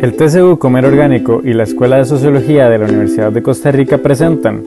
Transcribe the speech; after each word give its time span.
El 0.00 0.16
TCU 0.16 0.58
Comer 0.58 0.84
Orgánico 0.84 1.40
y 1.44 1.54
la 1.54 1.62
Escuela 1.62 1.96
de 1.96 2.04
Sociología 2.04 2.68
de 2.68 2.78
la 2.78 2.86
Universidad 2.86 3.32
de 3.32 3.42
Costa 3.42 3.72
Rica 3.72 3.98
presentan 3.98 4.64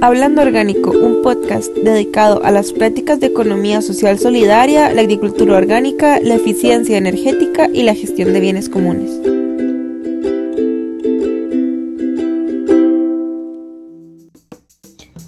Hablando 0.00 0.42
Orgánico, 0.42 0.90
un 0.90 1.22
podcast 1.22 1.74
dedicado 1.76 2.42
a 2.44 2.50
las 2.50 2.72
prácticas 2.72 3.20
de 3.20 3.26
economía 3.26 3.82
social 3.82 4.18
solidaria, 4.18 4.92
la 4.92 5.02
agricultura 5.02 5.56
orgánica, 5.56 6.20
la 6.20 6.36
eficiencia 6.36 6.96
energética 6.96 7.68
y 7.72 7.82
la 7.82 7.94
gestión 7.94 8.32
de 8.32 8.40
bienes 8.40 8.68
comunes. 8.68 9.20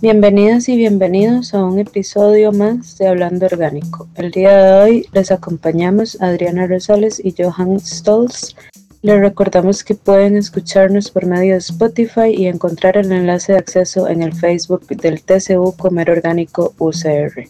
Bienvenidas 0.03 0.67
y 0.71 0.77
bienvenidos 0.77 1.53
a 1.53 1.63
un 1.63 1.79
episodio 1.79 2.53
más 2.53 2.97
de 2.97 3.07
Hablando 3.07 3.45
Orgánico. 3.45 4.09
El 4.15 4.31
día 4.31 4.57
de 4.57 4.73
hoy 4.81 5.07
les 5.13 5.31
acompañamos 5.31 6.17
Adriana 6.23 6.67
Rosales 6.67 7.21
y 7.23 7.35
Johan 7.37 7.79
Stolz 7.81 8.57
les 9.03 9.19
recordamos 9.19 9.83
que 9.83 9.95
pueden 9.95 10.37
escucharnos 10.37 11.11
por 11.11 11.25
medio 11.25 11.55
de 11.55 11.59
Spotify 11.59 12.35
y 12.37 12.47
encontrar 12.47 12.99
el 12.99 13.11
enlace 13.11 13.53
de 13.53 13.59
acceso 13.59 14.09
en 14.09 14.23
el 14.23 14.35
Facebook 14.35 14.87
del 14.89 15.23
TCU 15.23 15.75
Comer 15.79 16.11
Orgánico 16.11 16.75
UCR. 16.79 17.49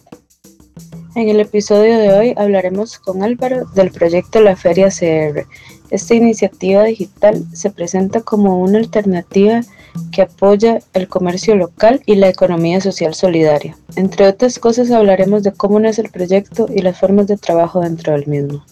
En 1.15 1.27
el 1.27 1.41
episodio 1.41 1.97
de 1.97 2.13
hoy 2.13 2.33
hablaremos 2.37 2.97
con 2.97 3.21
Álvaro 3.21 3.65
del 3.75 3.91
proyecto 3.91 4.39
La 4.39 4.55
Feria 4.55 4.87
CR. 4.87 5.45
Esta 5.89 6.15
iniciativa 6.15 6.85
digital 6.85 7.43
se 7.51 7.69
presenta 7.69 8.21
como 8.21 8.61
una 8.61 8.77
alternativa 8.77 9.59
que 10.13 10.21
apoya 10.21 10.79
el 10.93 11.09
comercio 11.09 11.57
local 11.57 12.01
y 12.05 12.15
la 12.15 12.29
economía 12.29 12.79
social 12.79 13.13
solidaria. 13.13 13.77
Entre 13.97 14.25
otras 14.25 14.57
cosas 14.57 14.89
hablaremos 14.89 15.43
de 15.43 15.51
cómo 15.51 15.81
nace 15.81 16.01
el 16.01 16.09
proyecto 16.09 16.67
y 16.73 16.81
las 16.81 16.97
formas 16.97 17.27
de 17.27 17.35
trabajo 17.35 17.81
dentro 17.81 18.13
del 18.13 18.27
mismo. 18.27 18.63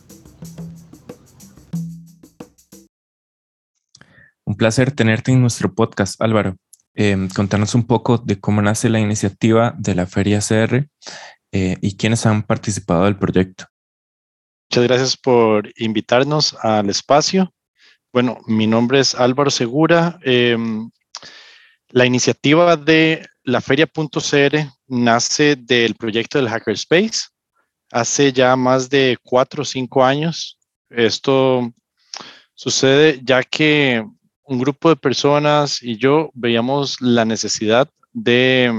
Placer 4.59 4.91
tenerte 4.91 5.31
en 5.31 5.41
nuestro 5.41 5.73
podcast, 5.73 6.21
Álvaro. 6.21 6.55
Eh, 6.93 7.29
contarnos 7.33 7.73
un 7.73 7.87
poco 7.87 8.17
de 8.19 8.39
cómo 8.39 8.61
nace 8.61 8.89
la 8.89 8.99
iniciativa 8.99 9.73
de 9.79 9.95
la 9.95 10.05
Feria 10.05 10.39
CR 10.39 10.87
eh, 11.51 11.77
y 11.81 11.97
quiénes 11.97 12.25
han 12.27 12.43
participado 12.43 13.05
del 13.05 13.17
proyecto. 13.17 13.65
Muchas 14.69 14.83
gracias 14.83 15.17
por 15.17 15.71
invitarnos 15.77 16.55
al 16.61 16.89
espacio. 16.89 17.51
Bueno, 18.11 18.37
mi 18.45 18.67
nombre 18.67 18.99
es 18.99 19.15
Álvaro 19.15 19.49
Segura. 19.49 20.19
Em, 20.23 20.91
la 21.87 22.05
iniciativa 22.05 22.75
de 22.75 23.25
la 23.43 23.61
feria.cr 23.61 24.57
nace 24.87 25.55
del 25.55 25.95
proyecto 25.95 26.37
del 26.37 26.49
Hackerspace 26.49 27.29
hace 27.91 28.33
ya 28.33 28.55
más 28.55 28.89
de 28.89 29.17
cuatro 29.23 29.61
o 29.61 29.65
cinco 29.65 30.03
años. 30.03 30.59
Esto 30.89 31.71
sucede 32.53 33.21
ya 33.23 33.41
que 33.41 34.05
un 34.49 34.57
grupo 34.57 34.89
de 34.89 34.95
personas 34.95 35.81
y 35.83 35.97
yo 35.97 36.31
veíamos 36.33 36.99
la 37.01 37.23
necesidad 37.23 37.87
de, 38.13 38.73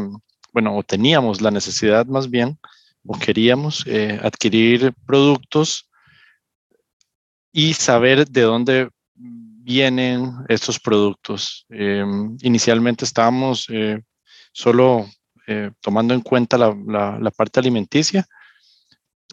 bueno, 0.52 0.76
o 0.76 0.82
teníamos 0.82 1.40
la 1.40 1.52
necesidad 1.52 2.06
más 2.06 2.28
bien, 2.28 2.58
o 3.06 3.16
queríamos 3.16 3.84
eh, 3.86 4.18
adquirir 4.20 4.92
productos 5.06 5.88
y 7.52 7.74
saber 7.74 8.28
de 8.28 8.42
dónde 8.42 8.90
vienen 9.14 10.32
estos 10.48 10.80
productos. 10.80 11.66
Em, 11.68 12.36
inicialmente 12.42 13.04
estábamos 13.04 13.66
eh, 13.70 14.02
solo 14.52 15.08
eh, 15.46 15.70
tomando 15.80 16.14
en 16.14 16.20
cuenta 16.20 16.58
la, 16.58 16.74
la 17.20 17.30
parte 17.30 17.60
alimenticia, 17.60 18.26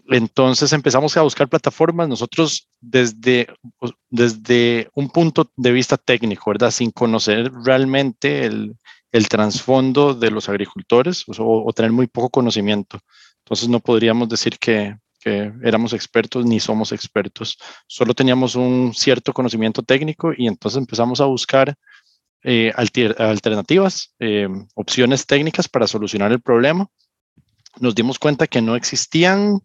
entonces 0.09 0.71
empezamos 0.73 1.15
a 1.17 1.21
buscar 1.21 1.49
plataformas 1.49 2.07
nosotros 2.07 2.69
desde, 2.79 3.47
desde 4.09 4.89
un 4.93 5.09
punto 5.09 5.51
de 5.55 5.71
vista 5.71 5.97
técnico, 5.97 6.49
¿verdad? 6.49 6.71
Sin 6.71 6.91
conocer 6.91 7.51
realmente 7.63 8.45
el, 8.45 8.75
el 9.11 9.27
trasfondo 9.27 10.13
de 10.13 10.31
los 10.31 10.49
agricultores 10.49 11.25
o, 11.37 11.71
tener 11.73 11.91
muy 11.91 12.07
poco 12.07 12.29
conocimiento. 12.29 12.99
Entonces 13.39 13.69
no 13.69 13.79
podríamos 13.79 14.29
decir 14.29 14.57
que, 14.59 14.97
que, 15.19 15.51
éramos 15.63 15.93
expertos 15.93 16.45
ni 16.45 16.59
somos 16.59 16.91
expertos. 16.91 17.57
Solo 17.87 18.13
teníamos 18.13 18.55
un 18.55 18.93
cierto 18.93 19.33
conocimiento 19.33 19.83
técnico 19.83 20.31
y 20.35 20.47
entonces 20.47 20.77
empezamos 20.77 21.21
a 21.21 21.25
buscar 21.25 21.75
eh, 22.43 22.71
alternativas, 23.17 24.13
eh, 24.19 24.47
opciones 24.75 25.25
técnicas 25.25 25.67
para 25.67 25.87
solucionar 25.87 26.31
el 26.31 26.41
problema. 26.41 26.87
Nos 27.79 27.95
dimos 27.95 28.19
cuenta 28.19 28.47
que 28.47 28.61
no 28.61 28.75
existían 28.75 29.61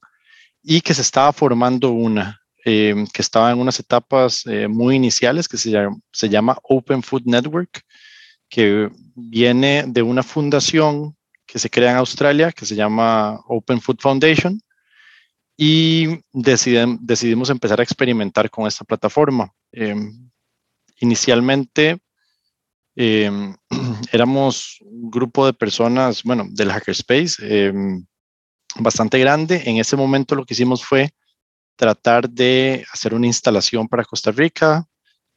y 0.63 0.81
que 0.81 0.95
se 0.95 1.03
estaba 1.03 1.33
formando 1.33 1.91
una, 1.91 2.41
eh, 2.65 3.05
que 3.13 3.23
estaba 3.23 3.51
en 3.51 3.59
unas 3.59 3.81
etapas 3.81 4.47
eh, 4.47 4.69
muy 4.69 4.97
iniciales, 4.97 5.49
que 5.49 5.59
se 5.59 5.71
llama, 5.71 5.99
se 6.13 6.29
llama 6.29 6.59
Open 6.63 7.03
Food 7.03 7.23
Network, 7.25 7.83
que 8.49 8.91
viene 9.15 9.85
de 9.87 10.03
una 10.03 10.23
fundación 10.23 11.17
que 11.47 11.59
se 11.59 11.71
crea 11.71 11.91
en 11.91 11.97
Australia, 11.97 12.53
que 12.53 12.67
se 12.67 12.77
llama 12.77 13.41
Open 13.47 13.81
Food 13.81 13.99
Foundation, 14.01 14.61
y 15.57 16.21
decidimos 16.33 17.51
empezar 17.51 17.81
a 17.81 17.83
experimentar 17.83 18.49
con 18.51 18.67
esta 18.67 18.85
plataforma. 18.85 19.53
Em, 19.71 20.31
inicialmente 21.01 21.99
em, 22.97 23.55
éramos 24.13 24.79
un 24.81 25.11
grupo 25.11 25.47
de 25.47 25.53
personas, 25.53 26.23
bueno, 26.23 26.47
del 26.51 26.71
Hackerspace, 26.71 27.73
bastante 28.77 29.19
grande. 29.19 29.63
En 29.67 29.79
ese 29.79 29.97
momento 29.97 30.35
lo 30.35 30.45
que 30.45 30.55
hicimos 30.55 30.85
fue 30.85 31.15
tratar 31.77 32.29
de 32.29 32.85
hacer 32.93 33.15
una 33.15 33.27
instalación 33.27 33.89
para 33.89 34.05
Costa 34.05 34.31
Rica, 34.31 34.87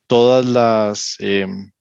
todas 0.08 0.46
las, 0.46 1.16
em, 1.20 1.72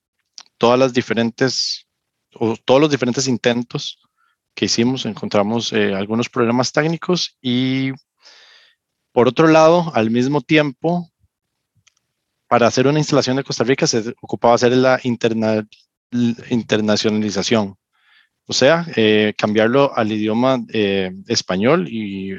todas 0.59 0.79
las 0.79 0.93
diferentes, 0.93 1.87
o 2.35 2.57
todos 2.57 2.81
los 2.81 2.91
diferentes 2.91 3.29
intentos 3.29 4.01
que 4.55 4.67
hicimos, 4.67 5.07
encontramos 5.07 5.73
eh, 5.73 5.95
algunos 5.95 6.29
problemas 6.29 6.73
técnicos 6.73 7.37
y 7.41 7.93
por 9.15 9.29
otro 9.29 9.47
lado, 9.47 9.93
al 9.95 10.11
mismo 10.11 10.41
tiempo, 10.41 11.09
para 12.49 12.67
hacer 12.67 12.89
una 12.89 12.99
instalación 12.99 13.37
de 13.37 13.45
Costa 13.45 13.63
Rica 13.63 13.87
se 13.87 14.13
ocupaba 14.21 14.57
hacer 14.57 14.73
la 14.73 14.99
internacionalización. 15.05 17.77
O 18.47 18.53
sea, 18.53 18.87
eh, 18.97 19.35
cambiarlo 19.37 19.97
al 19.97 20.13
idioma 20.13 20.61
eh, 20.73 21.11
español 21.29 21.89
y 21.89 22.33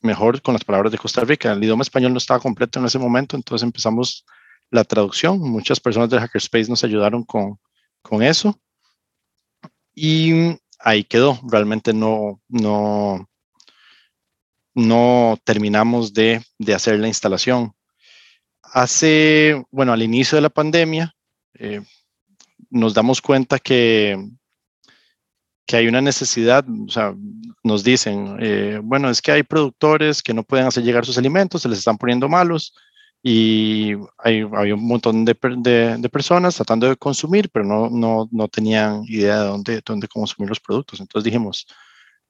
mejor 0.00 0.42
con 0.42 0.54
las 0.54 0.64
palabras 0.64 0.90
de 0.90 0.98
Costa 0.98 1.22
Rica. 1.22 1.52
El 1.52 1.62
idioma 1.62 1.82
español 1.82 2.12
no 2.12 2.18
estaba 2.18 2.40
completo 2.40 2.80
en 2.80 2.86
ese 2.86 2.98
momento, 2.98 3.36
entonces 3.36 3.64
empezamos 3.64 4.24
la 4.70 4.84
traducción. 4.84 5.38
Muchas 5.38 5.78
personas 5.78 6.10
del 6.10 6.20
Hackerspace 6.20 6.68
nos 6.68 6.82
ayudaron 6.82 7.22
con, 7.24 7.58
con 8.02 8.22
eso. 8.22 8.58
Y 9.94 10.56
ahí 10.80 11.04
quedó. 11.04 11.38
Realmente 11.48 11.92
no, 11.92 12.40
no, 12.48 13.28
no 14.74 15.38
terminamos 15.44 16.12
de, 16.12 16.44
de 16.58 16.74
hacer 16.74 16.98
la 16.98 17.08
instalación. 17.08 17.72
Hace, 18.62 19.62
bueno, 19.70 19.92
al 19.92 20.02
inicio 20.02 20.36
de 20.36 20.42
la 20.42 20.50
pandemia, 20.50 21.14
eh, 21.54 21.82
nos 22.70 22.94
damos 22.94 23.20
cuenta 23.20 23.58
que 23.58 24.16
que 25.66 25.76
hay 25.76 25.86
una 25.88 26.00
necesidad, 26.00 26.64
o 26.68 26.90
sea, 26.90 27.14
nos 27.62 27.84
dicen, 27.84 28.36
eh, 28.40 28.80
bueno, 28.82 29.08
es 29.10 29.22
que 29.22 29.32
hay 29.32 29.42
productores 29.42 30.22
que 30.22 30.34
no 30.34 30.42
pueden 30.42 30.66
hacer 30.66 30.82
llegar 30.82 31.06
sus 31.06 31.18
alimentos, 31.18 31.62
se 31.62 31.68
les 31.68 31.78
están 31.78 31.98
poniendo 31.98 32.28
malos 32.28 32.74
y 33.22 33.92
hay, 34.18 34.44
hay 34.54 34.72
un 34.72 34.84
montón 34.86 35.24
de, 35.24 35.34
de, 35.34 36.08
personas 36.08 36.56
tratando 36.56 36.88
de 36.88 36.96
consumir, 36.96 37.50
pero 37.50 37.64
no, 37.64 37.88
no, 37.88 38.28
no 38.32 38.48
tenían 38.48 39.04
idea 39.06 39.40
de 39.40 39.46
dónde, 39.46 39.82
dónde 39.84 40.08
consumir 40.08 40.48
los 40.48 40.58
productos. 40.58 40.98
Entonces 40.98 41.24
dijimos, 41.24 41.66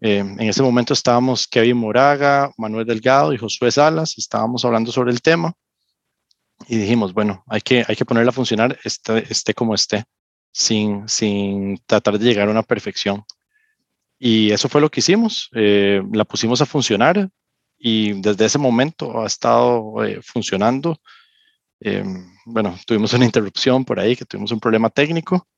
eh, 0.01 0.19
en 0.19 0.41
ese 0.41 0.63
momento 0.63 0.93
estábamos 0.93 1.47
Kevin 1.47 1.79
Moraga, 1.79 2.53
Manuel 2.59 2.87
Delgado 2.87 3.33
y 3.33 3.39
Josué 3.39 3.71
Salas, 3.71 4.19
estábamos 4.19 4.65
hablando 4.67 4.93
sobre 4.93 5.13
el 5.13 5.23
tema 5.23 5.55
y 6.69 6.77
dijimos, 6.77 7.15
bueno, 7.15 7.43
hay 7.49 7.63
que, 7.63 7.85
hay 7.89 7.97
que 7.97 8.05
ponerla 8.05 8.31
a 8.31 8.35
funcionar, 8.35 8.79
esté, 8.85 9.25
esté 9.33 9.55
como 9.55 9.75
esté 9.75 10.05
sin, 10.53 11.09
sin 11.09 11.79
tratar 11.87 12.19
de 12.19 12.25
llegar 12.25 12.49
a 12.49 12.53
una 12.53 12.63
perfección. 12.63 13.25
Y 14.19 14.53
eso 14.53 14.69
fue 14.69 14.81
lo 14.81 14.91
que 14.91 15.01
hicimos. 15.01 15.49
Eh, 15.55 16.03
la 16.13 16.25
pusimos 16.25 16.61
a 16.61 16.67
funcionar 16.67 17.29
y 17.77 18.13
desde 18.21 18.45
ese 18.45 18.59
momento 18.59 19.21
ha 19.21 19.27
estado 19.27 20.05
eh, 20.05 20.21
funcionando. 20.23 21.01
Eh, 21.81 22.05
bueno, 22.45 22.79
tuvimos 22.87 23.13
una 23.15 23.25
interrupción 23.25 23.85
por 23.85 23.99
ahí, 23.99 24.15
que 24.15 24.25
tuvimos 24.25 24.53
un 24.53 24.61
problema 24.61 24.91
técnico 24.91 25.49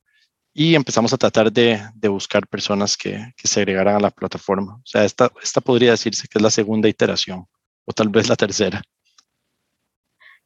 y 0.51 0.73
empezamos 0.73 1.13
a 1.13 1.17
tratar 1.17 1.51
de, 1.51 1.79
de 1.93 2.07
buscar 2.07 2.47
personas 2.47 2.97
que, 2.97 3.33
que, 3.37 3.47
se 3.47 3.59
agregaran 3.59 3.97
a 3.97 3.99
la 3.99 4.09
plataforma. 4.09 4.75
O 4.77 4.85
sea, 4.85 5.03
esta, 5.03 5.31
esta 5.43 5.61
podría 5.61 5.91
decirse 5.91 6.27
que 6.27 6.39
es 6.39 6.41
la 6.41 6.49
segunda 6.49 6.89
iteración 6.89 7.45
o 7.85 7.93
tal 7.93 8.09
vez 8.09 8.29
la 8.29 8.35
tercera. 8.35 8.81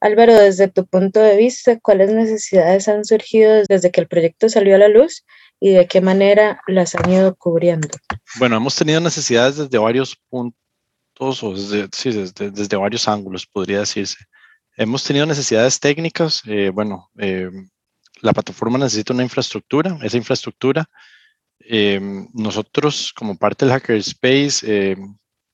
Álvaro, 0.02 0.34
desde 0.34 0.70
tu 0.70 0.86
punto 0.86 1.20
de 1.20 1.36
vista, 1.36 1.78
¿cuáles 1.80 2.12
necesidades 2.12 2.88
han 2.88 3.04
surgido 3.04 3.64
desde 3.68 3.92
que 3.92 4.02
el 4.02 4.08
proyecto 4.08 4.48
salió 4.48 4.76
a 4.76 4.80
la 4.80 4.88
luz 4.88 5.26
y 5.60 5.72
de 5.72 5.88
qué 5.88 6.00
manera 6.00 6.62
las 6.68 6.96
han 6.96 7.12
ido 7.12 7.36
cubriendo? 7.36 7.90
Bueno, 8.38 8.56
hemos 8.56 8.76
tenido 8.76 9.02
necesidades 9.02 9.58
desde 9.58 9.78
varios 9.78 10.16
puntos 10.30 11.44
o 11.44 11.54
desde, 11.54 11.90
sí, 11.92 12.12
desde, 12.12 12.50
desde 12.50 12.78
varios 12.78 13.08
ángulos, 13.10 13.46
podría 13.46 13.80
decirse. 13.80 14.16
hemos 14.78 15.04
tenido 15.04 15.26
necesidades 15.26 15.80
técnicas. 15.82 16.44
Eh, 16.46 16.72
bueno, 16.74 17.10
eh, 17.18 17.50
la 18.22 18.32
plataforma 18.32 18.78
necesita 18.78 19.14
una 19.14 19.24
infraestructura. 19.24 19.98
Esa 20.02 20.18
infraestructura, 20.18 20.90
nosotros 22.34 23.14
como 23.14 23.38
parte 23.38 23.66
del 23.66 23.74
Hackerspace, 23.74 24.96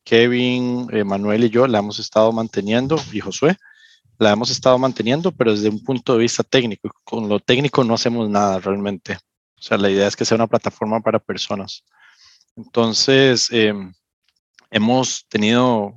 Kevin, 0.04 0.88
Manuel 1.04 1.46
y 1.46 1.50
yo 1.50 1.68
la 1.68 1.80
hemos 1.80 2.00
estado 2.00 2.32
manteniendo, 2.32 2.96
y 3.12 3.20
Josué, 3.20 3.58
la 4.18 4.32
hemos 4.32 4.50
estado 4.50 4.78
manteniendo, 4.78 5.32
pero 5.32 5.52
desde 5.52 5.70
un 5.70 5.84
punto 5.84 6.14
de 6.14 6.20
vista 6.20 6.44
técnico. 6.44 6.90
Con 7.04 7.28
lo 7.30 7.40
técnico 7.40 7.84
no 7.84 7.94
hacemos 7.94 8.30
nada 8.30 8.60
realmente. 8.60 9.18
O 9.58 9.62
sea, 9.62 9.78
la 9.78 9.90
idea 9.90 10.08
es 10.08 10.16
que 10.16 10.26
sea 10.26 10.36
una 10.36 10.48
plataforma 10.48 11.02
para 11.02 11.20
personas. 11.20 11.84
Entonces, 12.56 13.50
hemos 14.72 15.26
tenido 15.28 15.96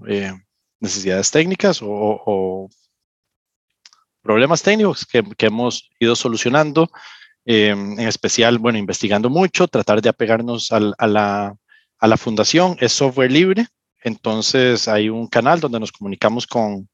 necesidades 0.81 1.31
técnicas 1.31 1.81
o, 1.83 2.69
problemas 4.23 4.63
técnicos 4.63 5.07
que, 5.07 5.25
hemos 5.47 5.89
ido 5.99 6.15
solucionando, 6.15 6.91
eh, 7.45 7.71
en 7.71 8.01
especial, 8.01 8.59
bueno, 8.59 8.79
investigando 8.79 9.31
mucho, 9.31 9.69
tratar 9.69 10.03
de 10.03 10.09
apegarnos 10.09 10.71
a, 10.71 10.81
la, 10.81 11.57
a, 11.99 12.07
la, 12.07 12.17
fundación, 12.17 12.77
es 12.81 12.93
software 12.93 13.33
libre, 13.33 13.67
entonces 14.03 14.87
hay 14.87 15.09
un 15.09 15.29
canal 15.29 15.61
donde 15.61 15.81
nos 15.81 15.93
comunicamos 15.93 16.47
con, 16.47 16.89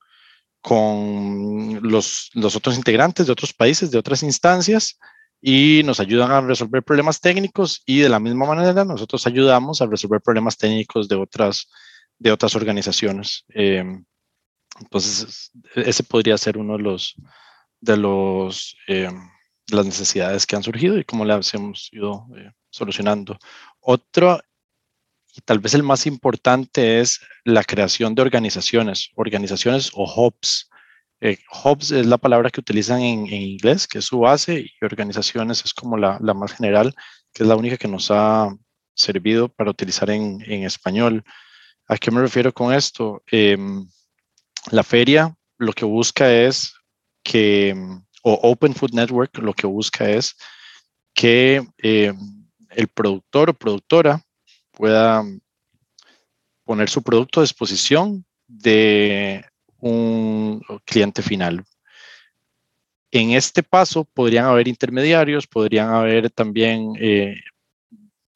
con 0.65 1.79
los, 1.83 2.31
los 2.33 2.57
otros 2.57 2.79
integrantes 2.79 3.27
de 3.27 3.33
otros 3.33 3.53
países, 3.53 3.91
de 3.91 3.99
otras 3.99 4.23
instancias, 4.23 4.99
y 5.39 5.83
nos 5.85 6.01
ayudan 6.01 6.31
a 6.31 6.41
resolver 6.41 6.83
problemas 6.83 7.21
técnicos 7.21 7.83
y 7.85 7.99
de 7.99 8.09
la 8.09 8.19
misma 8.19 8.47
manera 8.47 8.83
nosotros 8.87 9.27
ayudamos 9.27 9.83
a 9.83 9.87
resolver 9.87 10.23
problemas 10.23 10.57
técnicos 10.57 11.07
de 11.07 11.17
otras 11.17 11.69
de 12.19 12.33
otras 12.33 12.57
organizaciones. 12.57 13.45
Eh, 13.55 13.85
entonces, 14.81 15.51
ese 15.75 16.03
podría 16.03 16.39
ser 16.39 16.57
uno 16.57 16.79
de 16.79 17.97
los 17.99 18.77
eh, 18.89 19.11
las 19.71 19.85
necesidades 19.85 20.47
que 20.47 20.57
han 20.57 20.63
surgido 20.63 20.97
y 20.97 21.05
cómo 21.05 21.27
las 21.27 21.53
hemos 21.53 21.91
ido 21.93 22.27
eh, 22.39 22.51
solucionando. 22.71 23.37
Otro 23.81 24.41
tal 25.43 25.59
vez 25.59 25.75
el 25.75 25.83
más 25.83 26.07
importante 26.07 27.01
es 27.01 27.21
la 27.45 27.65
creación 27.65 28.15
de 28.15 28.23
organizaciones, 28.23 29.11
organizaciones 29.17 29.91
o 29.95 30.05
hubs. 30.05 30.71
hubs 31.65 31.91
es 31.91 32.07
la 32.07 32.19
palabra 32.19 32.51
que 32.51 32.61
utilizan 32.61 33.01
en, 33.01 33.27
inglés, 33.27 33.87
que 33.87 33.99
es 33.99 34.05
su 34.05 34.21
base, 34.21 34.61
y 34.61 34.85
organizaciones 34.85 35.65
es 35.65 35.75
como 35.75 35.97
la, 35.97 36.19
la, 36.21 36.35
más 36.35 36.53
general, 36.53 36.95
que 37.33 37.43
es 37.43 37.49
la 37.49 37.57
única 37.57 37.77
que 37.77 37.89
nos 37.89 38.11
ha 38.11 38.55
servido 38.95 39.49
para 39.49 39.71
utilizar 39.71 40.11
en, 40.11 40.41
en 40.47 40.65
español. 40.65 41.25
¿A 41.89 41.97
qué 41.97 42.11
me 42.11 42.21
refiero 42.21 42.53
con 42.53 42.73
esto? 42.73 43.23
Em, 43.27 43.87
la 44.71 44.83
feria 44.83 45.35
lo 45.59 45.73
que 45.73 45.85
busca 45.85 46.33
es 46.33 46.75
que, 47.23 47.75
o 48.23 48.33
Open 48.43 48.75
Food 48.75 48.93
Network 48.93 49.37
lo 49.39 49.53
que 49.53 49.67
busca 49.67 50.09
es 50.09 50.37
que 51.15 51.67
em, 51.79 52.17
el 52.71 52.89
productor 52.89 53.51
o 53.51 53.55
productora 53.55 54.24
pueda 54.77 55.25
poner 56.65 56.89
su 56.89 57.03
producto 57.03 57.41
a 57.41 57.43
disposición 57.43 58.25
de 58.47 59.45
un 59.79 60.63
cliente 60.85 61.23
final. 61.23 61.65
En 63.11 63.31
este 63.31 63.63
paso 63.63 64.05
podrían 64.05 64.47
haber 64.47 64.67
intermediarios, 64.67 65.47
podrían 65.47 65.91
haber 65.91 66.31
también 66.31 66.93
eh, 66.99 67.37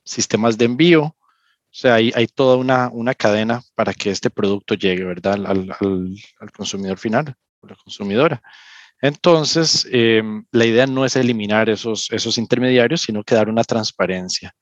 sistemas 0.04 0.56
de 0.56 0.66
envío 0.66 1.16
o 1.70 1.74
sea, 1.80 1.94
hay, 1.96 2.10
hay 2.14 2.26
toda 2.26 2.56
una, 2.56 2.88
una, 2.88 3.14
cadena 3.14 3.62
para 3.74 3.92
que 3.92 4.10
este 4.10 4.30
producto 4.30 4.74
llegue, 4.74 5.04
¿verdad? 5.04 5.34
Al, 5.46 5.76
al, 5.78 6.52
consumidor 6.52 6.98
final, 6.98 7.36
a 7.62 7.66
la 7.66 7.76
consumidora. 7.76 8.42
Entonces, 9.02 9.86
em, 9.92 10.44
la 10.50 10.64
idea 10.64 10.86
no 10.86 11.04
es 11.04 11.14
eliminar 11.14 11.68
esos, 11.68 12.10
esos 12.10 12.38
intermediarios, 12.38 13.02
sino 13.02 13.22
que 13.22 13.34
dar 13.34 13.50
una 13.50 13.64
transparencia. 13.64 14.54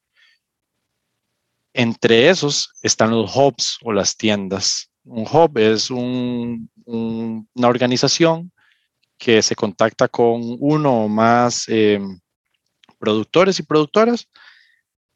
Entre 1.79 2.31
esos 2.31 2.71
están 2.81 3.11
los 3.11 3.37
hubs 3.37 3.77
o 3.83 3.93
las 3.93 4.17
tiendas. 4.17 4.91
Un 5.05 5.27
hub 5.31 5.59
es 5.59 5.91
un, 5.91 6.71
una 6.87 7.69
organización 7.69 8.51
que 9.19 9.43
se 9.43 9.55
contacta 9.55 10.09
con 10.09 10.41
uno 10.59 11.05
o 11.05 11.09
más 11.09 11.69
em, 11.69 12.19
productores 12.99 13.59
y 13.59 13.63
productoras 13.63 14.27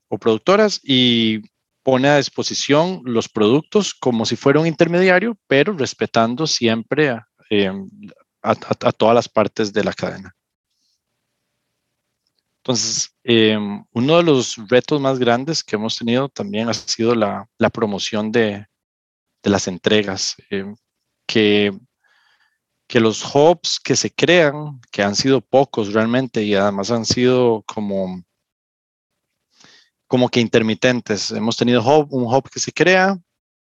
o 0.09 0.19
productoras 0.19 0.81
y 0.83 1.41
pone 1.83 2.09
a 2.09 2.19
disposición 2.19 3.01
los 3.07 3.31
productos 3.31 3.95
como 3.95 4.27
si 4.27 4.37
fuera 4.37 4.61
un 4.61 4.67
intermediario, 4.67 5.39
pero 5.47 5.73
respetando 5.73 6.47
siempre 6.47 7.09
a, 7.09 7.27
em, 7.49 7.89
todas 8.99 9.15
las 9.15 9.31
partes 9.31 9.73
de 9.73 9.83
la 9.83 9.95
cadena. 9.95 10.37
Entonces, 12.63 13.15
em, 13.25 13.85
uno 13.93 14.17
de 14.19 14.23
los 14.23 14.57
retos 14.69 15.01
más 15.01 15.19
grandes 15.19 15.65
que 15.65 15.77
hemos 15.77 15.97
tenido 15.97 16.29
también 16.29 16.69
ha 16.69 16.75
sido 16.75 17.15
la, 17.15 17.49
promoción 17.73 18.31
de, 18.33 18.67
las 19.43 19.67
entregas, 19.69 20.37
em, 20.51 20.77
que, 21.27 21.73
que 22.87 23.01
los 23.01 23.25
hubs 23.35 23.81
que 23.81 23.97
se 23.97 24.11
crean, 24.13 24.81
que 24.93 25.03
han 25.03 25.17
sido 25.17 25.41
pocos 25.41 25.93
realmente 25.93 26.43
y 26.43 26.55
además 26.55 26.91
han 26.91 27.07
sido 27.07 27.63
como 27.67 28.23
como 30.11 30.29
que 30.29 30.41
intermitentes. 30.41 31.31
Hemos 31.31 31.57
tenido 31.57 31.83
un 32.11 32.25
hub 32.25 32.51
que 32.51 32.59
se 32.59 32.73
crea 32.73 33.17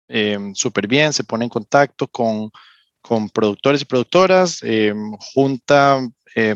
eh, 0.07 0.39
súper 0.55 0.87
bien, 0.87 1.13
se 1.13 1.25
pone 1.25 1.45
en 1.45 1.51
contacto 1.51 2.07
con, 2.07 2.53
con 3.03 3.29
productores 3.31 3.83
y 3.83 3.85
productoras, 3.85 4.61
eh, 4.63 4.95
junta, 5.35 6.01
eh, 6.37 6.55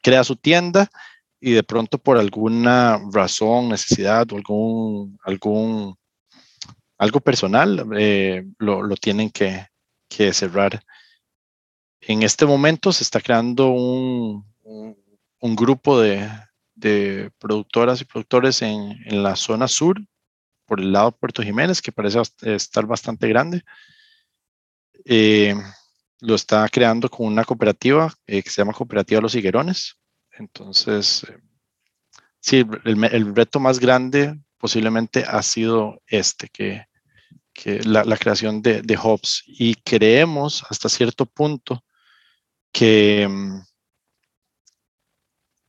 crea 0.00 0.22
su 0.22 0.36
tienda 0.36 0.88
y 1.44 1.52
de 1.52 1.64
pronto 1.64 1.98
por 1.98 2.18
alguna 2.18 3.00
razón, 3.12 3.70
necesidad 3.70 4.32
o 4.32 4.36
algún, 4.36 5.18
algún 5.24 5.96
algo 6.98 7.18
personal, 7.18 7.84
lo, 8.58 8.82
lo, 8.82 8.96
tienen 8.96 9.28
que, 9.28 9.66
que, 10.08 10.32
cerrar. 10.32 10.84
En 12.00 12.22
este 12.22 12.46
momento 12.46 12.92
se 12.92 13.02
está 13.02 13.20
creando 13.20 13.70
un, 13.70 14.46
un 15.40 15.56
grupo 15.56 16.00
de, 16.00 16.30
de 16.76 17.32
productoras 17.40 18.00
y 18.00 18.04
productores 18.04 18.62
en, 18.62 18.96
en, 19.04 19.24
la 19.24 19.34
zona 19.34 19.66
sur, 19.66 20.00
por 20.64 20.78
el 20.78 20.92
lado 20.92 21.10
de 21.10 21.16
Puerto 21.18 21.42
Jiménez, 21.42 21.82
que 21.82 21.90
parece 21.90 22.20
estar 22.42 22.86
bastante 22.86 23.26
grande. 23.26 23.64
Eh, 25.04 25.56
lo 26.20 26.36
está 26.36 26.68
creando 26.68 27.10
con 27.10 27.26
una 27.26 27.44
cooperativa 27.44 28.14
eh, 28.28 28.44
que 28.44 28.50
se 28.50 28.62
llama 28.62 28.72
Cooperativa 28.74 29.20
Los 29.20 29.34
Higuerones. 29.34 29.96
Entonces, 30.32 31.24
eh, 31.24 31.38
sí, 32.40 32.64
el, 32.84 33.34
reto 33.34 33.60
más 33.60 33.78
grande 33.78 34.38
posiblemente 34.58 35.24
ha 35.26 35.42
sido 35.42 36.00
este, 36.06 36.48
que, 36.48 36.86
que 37.52 37.80
la, 37.82 38.04
la, 38.04 38.16
creación 38.16 38.62
de, 38.62 38.82
de 38.82 38.96
hubs. 38.96 39.42
Y 39.46 39.74
creemos 39.74 40.64
hasta 40.68 40.88
cierto 40.88 41.26
punto 41.26 41.84
que 42.72 43.28
mm, 43.28 43.60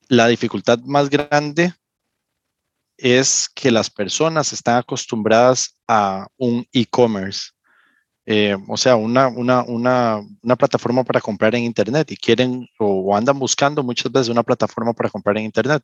la 0.09 0.27
dificultad 0.27 0.79
más 0.79 1.09
grande 1.09 1.73
es 2.97 3.49
que 3.49 3.71
las 3.71 3.89
personas 3.89 4.53
están 4.53 4.77
acostumbradas 4.77 5.77
a 5.87 6.27
un 6.37 6.65
e-commerce, 6.71 7.51
eh, 8.25 8.55
o 8.67 8.77
sea, 8.77 8.95
una, 8.95 9.27
una, 9.27 9.63
una, 9.63 10.21
una, 10.41 10.55
plataforma 10.55 11.03
para 11.03 11.21
comprar 11.21 11.55
en 11.55 11.63
Internet 11.63 12.11
y 12.11 12.17
quieren 12.17 12.67
o, 12.79 13.15
andan 13.15 13.37
buscando 13.37 13.83
muchas 13.83 14.11
veces 14.11 14.29
una 14.29 14.43
plataforma 14.43 14.93
para 14.93 15.09
comprar 15.09 15.37
en 15.37 15.45
Internet 15.45 15.83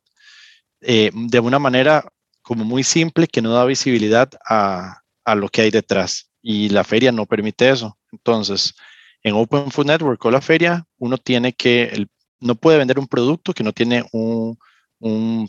eh, 0.80 1.10
de 1.14 1.40
una 1.40 1.58
manera 1.58 2.04
como 2.42 2.64
muy 2.64 2.82
simple 2.82 3.26
que 3.26 3.42
no 3.42 3.52
da 3.52 3.64
visibilidad 3.66 4.30
a, 4.48 5.02
a 5.24 5.34
lo 5.34 5.48
que 5.48 5.62
hay 5.62 5.70
detrás 5.70 6.30
y 6.42 6.70
la 6.70 6.84
feria 6.84 7.12
no 7.12 7.26
permite 7.26 7.68
eso. 7.68 7.98
Entonces, 8.12 8.74
en 9.22 9.34
Open 9.34 9.70
Food 9.70 9.86
Network 9.86 10.24
o 10.24 10.30
la 10.30 10.40
feria, 10.40 10.86
uno 10.98 11.18
tiene 11.18 11.52
que, 11.52 11.84
el, 11.84 12.08
no 12.40 12.54
puede 12.54 12.78
vender 12.78 12.98
un 12.98 13.06
producto 13.06 13.52
que 13.52 13.64
no 13.64 13.72
tiene 13.72 14.04
un, 14.12 14.58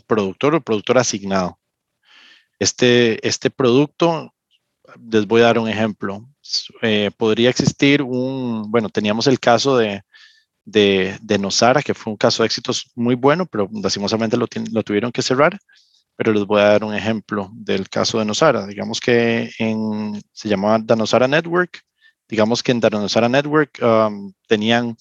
productor 0.06 0.54
o 0.54 0.60
productor 0.60 0.98
asignado. 0.98 1.58
Este, 2.58 3.26
este 3.26 3.50
producto, 3.50 4.32
les 5.10 5.26
voy 5.26 5.42
a 5.42 5.46
dar 5.46 5.58
un 5.58 5.68
ejemplo. 5.68 6.26
Eh, 6.82 7.10
podría 7.16 7.50
existir 7.50 8.02
un, 8.02 8.70
bueno, 8.70 8.88
teníamos 8.88 9.26
el 9.26 9.40
caso 9.40 9.76
de, 9.76 10.02
de, 10.64 11.16
de, 11.20 11.38
Nosara, 11.38 11.82
que 11.82 11.94
fue 11.94 12.12
un 12.12 12.16
caso 12.16 12.42
de 12.42 12.46
éxitos 12.46 12.90
muy 12.94 13.14
bueno, 13.14 13.46
pero 13.46 13.68
lastimosamente 13.72 14.36
lo, 14.36 14.46
lo, 14.70 14.82
tuvieron 14.82 15.12
que 15.12 15.22
cerrar. 15.22 15.58
Pero 16.16 16.32
les 16.32 16.44
voy 16.44 16.60
a 16.60 16.64
dar 16.64 16.84
un 16.84 16.94
ejemplo 16.94 17.50
del 17.54 17.88
caso 17.88 18.18
de 18.18 18.24
Nosara. 18.24 18.66
Digamos 18.66 19.00
que 19.00 19.50
en, 19.58 20.22
se 20.32 20.48
llamaba 20.48 20.78
Danosara 20.78 21.26
Network. 21.26 21.82
Digamos 22.28 22.62
que 22.62 22.72
en 22.72 22.80
Danosara 22.80 23.28
Network 23.28 23.80
um, 23.82 24.32
tenían 24.46 24.96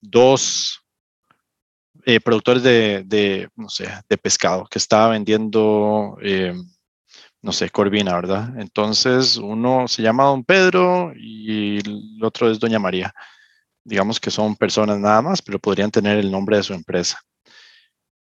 dos 0.00 0.80
eh, 2.04 2.20
productores 2.20 2.62
de, 2.62 3.50
no 3.56 3.68
sé, 3.68 3.88
de 4.08 4.16
pescado 4.18 4.66
que 4.70 4.78
estaba 4.78 5.08
vendiendo, 5.08 6.16
eh, 6.22 6.54
no 7.42 7.52
sé, 7.52 7.70
corvina, 7.70 8.14
¿verdad? 8.14 8.58
Entonces, 8.58 9.36
uno 9.36 9.88
se 9.88 10.02
llama 10.02 10.24
Don 10.24 10.44
Pedro 10.44 11.12
y 11.16 11.78
el 11.78 12.18
otro 12.22 12.50
es 12.50 12.58
Doña 12.58 12.78
María. 12.78 13.14
digamos 13.84 14.20
que 14.20 14.30
son 14.30 14.56
personas 14.56 14.98
nada 14.98 15.22
más, 15.22 15.40
pero 15.42 15.58
podrían 15.58 15.90
tener 15.90 16.18
el 16.18 16.30
nombre 16.30 16.58
de 16.58 16.62
su 16.62 16.74
empresa. 16.74 17.20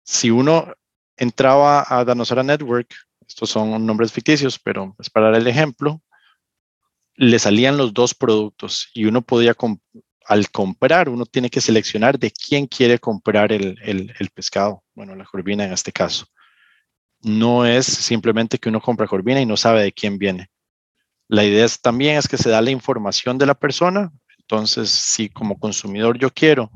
Si 0.04 0.30
uno 0.30 0.74
entraba 1.16 1.86
a 1.88 2.04
Danosara 2.04 2.42
Network, 2.42 2.94
estos 3.26 3.50
son 3.50 3.84
nombres 3.84 4.12
ficticios, 4.12 4.58
pero 4.58 4.94
es 4.98 5.10
para 5.10 5.30
dar 5.30 5.40
el 5.40 5.46
ejemplo, 5.46 6.02
le 7.14 7.38
salían 7.38 7.76
los 7.76 7.92
dos 7.92 8.14
productos 8.14 8.90
y 8.94 9.04
uno 9.04 9.22
podía, 9.22 9.54
al 10.26 10.50
comprar, 10.50 11.08
uno 11.08 11.26
tiene 11.26 11.50
que 11.50 11.60
seleccionar 11.60 12.18
de 12.18 12.30
quién 12.30 12.66
quiere 12.66 12.98
comprar 12.98 13.52
el, 13.52 13.76
el, 13.82 14.30
pescado, 14.30 14.84
bueno, 14.94 15.14
la 15.16 15.24
corvina 15.24 15.64
en 15.64 15.72
este 15.72 15.92
caso. 15.92 16.26
No 17.22 17.66
es 17.66 17.86
simplemente 17.86 18.58
que 18.58 18.68
uno 18.68 18.80
compra 18.80 19.06
corvina 19.06 19.40
y 19.40 19.46
no 19.46 19.56
sabe 19.56 19.82
de 19.82 19.92
quién 19.92 20.18
viene. 20.18 20.50
La 21.28 21.44
idea 21.44 21.66
también 21.82 22.16
es 22.16 22.28
que 22.28 22.38
se 22.38 22.48
da 22.48 22.60
la 22.62 22.70
información 22.70 23.36
de 23.38 23.46
la 23.46 23.54
persona. 23.54 24.12
Entonces, 24.38 24.90
si 24.90 25.28
como 25.28 25.58
consumidor 25.58 26.18
yo 26.18 26.30
quiero 26.30 26.70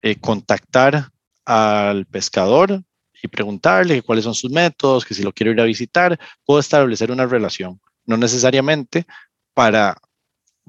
eh, 0.00 0.16
contactar 0.16 1.10
al 1.44 2.06
pescador 2.06 2.82
y 3.22 3.28
preguntarle 3.28 4.02
cuáles 4.02 4.24
son 4.24 4.34
sus 4.34 4.50
métodos, 4.50 5.04
que 5.04 5.14
si 5.14 5.22
lo 5.22 5.32
quiero 5.32 5.52
ir 5.52 5.60
a 5.60 5.64
visitar, 5.64 6.18
puedo 6.44 6.60
establecer 6.60 7.10
una 7.10 7.26
relación. 7.26 7.80
No 8.06 8.16
necesariamente 8.16 9.06
para 9.54 9.98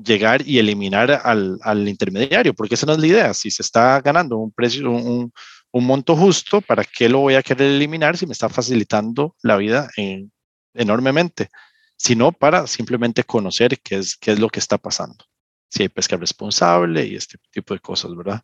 llegar 0.03 0.41
y 0.47 0.59
eliminar 0.59 1.21
al, 1.23 1.59
al, 1.61 1.87
intermediario, 1.87 2.53
porque 2.53 2.75
esa 2.75 2.85
no 2.85 2.93
es 2.93 2.99
la 2.99 3.07
idea. 3.07 3.33
Si 3.33 3.51
se 3.51 3.61
está 3.61 4.01
ganando 4.01 4.37
un 4.37 4.51
precio, 4.51 4.89
un, 4.89 5.31
un, 5.71 5.85
monto 5.85 6.15
justo, 6.15 6.61
¿para 6.61 6.83
qué 6.83 7.09
lo 7.09 7.19
voy 7.19 7.35
a 7.35 7.43
querer 7.43 7.71
eliminar 7.71 8.17
si 8.17 8.25
me 8.25 8.33
está 8.33 8.49
facilitando 8.49 9.35
la 9.41 9.57
vida 9.57 9.89
en, 9.97 10.31
enormemente? 10.73 11.49
Sino 11.97 12.31
para 12.31 12.67
simplemente 12.67 13.23
conocer 13.23 13.79
qué 13.79 13.97
es, 13.97 14.15
qué 14.15 14.31
es 14.31 14.39
lo 14.39 14.49
que 14.49 14.59
está 14.59 14.77
pasando. 14.77 15.25
Si 15.69 15.83
hay 15.83 15.89
pesca 15.89 16.17
responsable 16.17 17.05
y 17.05 17.15
este 17.15 17.37
tipo 17.51 17.73
de 17.73 17.79
cosas, 17.79 18.15
¿verdad? 18.15 18.41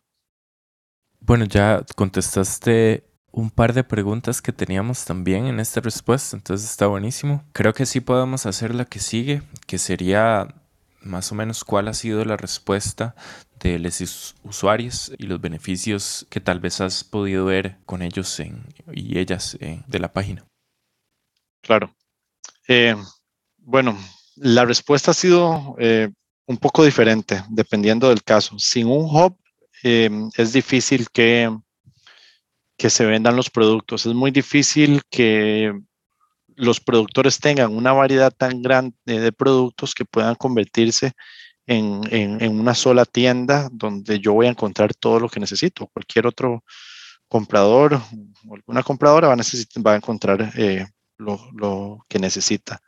Bueno, 1.20 1.44
ya 1.44 1.84
contestaste 1.96 3.04
un 3.32 3.50
par 3.50 3.72
de 3.74 3.84
preguntas 3.84 4.40
que 4.40 4.52
teníamos 4.52 5.04
también 5.04 5.46
en 5.46 5.60
esta 5.60 5.80
respuesta, 5.80 6.36
entonces 6.36 6.70
está 6.70 6.86
buenísimo. 6.86 7.44
Creo 7.52 7.74
que 7.74 7.84
sí 7.84 8.00
podemos 8.00 8.46
hacer 8.46 8.74
la 8.74 8.84
que 8.84 8.98
sigue, 8.98 9.42
que 9.66 9.78
sería 9.78 10.48
más 11.06 11.32
o 11.32 11.34
menos 11.34 11.64
cuál 11.64 11.88
ha 11.88 11.94
sido 11.94 12.24
la 12.24 12.36
respuesta 12.36 13.14
de 13.60 13.78
los 13.78 14.34
usuarios 14.42 15.12
y 15.18 15.26
los 15.26 15.40
beneficios 15.40 16.26
que 16.30 16.40
tal 16.40 16.60
vez 16.60 16.80
has 16.80 17.04
podido 17.04 17.46
ver 17.46 17.78
con 17.86 18.02
ellos 18.02 18.40
y 18.92 19.18
ellas 19.18 19.56
de 19.60 19.98
la 19.98 20.12
página. 20.12 20.44
Claro. 21.62 21.94
Eh, 22.68 22.94
bueno, 23.58 23.98
la 24.36 24.64
respuesta 24.64 25.12
ha 25.12 25.14
sido 25.14 25.76
eh, 25.78 26.10
un 26.46 26.56
poco 26.58 26.84
diferente 26.84 27.42
dependiendo 27.48 28.08
del 28.08 28.22
caso. 28.22 28.58
Sin 28.58 28.86
un 28.86 29.04
hub 29.04 29.36
eh, 29.82 30.10
es 30.36 30.52
difícil 30.52 31.08
que 31.10 31.50
que 32.76 32.90
se 32.90 33.06
vendan 33.06 33.36
los 33.36 33.50
productos. 33.50 34.06
Es 34.06 34.14
muy 34.14 34.30
difícil 34.30 35.02
que 35.10 35.72
los 36.56 36.80
productores 36.80 37.38
tengan 37.38 37.74
una 37.74 37.92
variedad 37.92 38.32
tan 38.32 38.62
grande 38.62 38.96
de 39.04 39.32
productos 39.32 39.94
que 39.94 40.04
puedan 40.04 40.34
convertirse 40.34 41.12
en, 41.66 42.50
una 42.50 42.74
sola 42.74 43.04
tienda 43.04 43.68
donde 43.72 44.18
yo 44.20 44.32
voy 44.32 44.46
a 44.46 44.50
encontrar 44.50 44.94
todo 44.94 45.20
lo 45.20 45.28
que 45.28 45.40
necesito. 45.40 45.86
Cualquier 45.88 46.26
otro 46.26 46.64
comprador 47.28 48.00
o 48.48 48.54
alguna 48.54 48.82
compradora 48.82 49.28
va 49.28 49.34
a, 49.34 49.36
necesitar, 49.36 49.86
va 49.86 49.92
a 49.92 49.96
encontrar 49.96 50.52
eh, 50.56 50.86
lo, 51.18 52.04
que 52.08 52.18
necesita. 52.18 52.80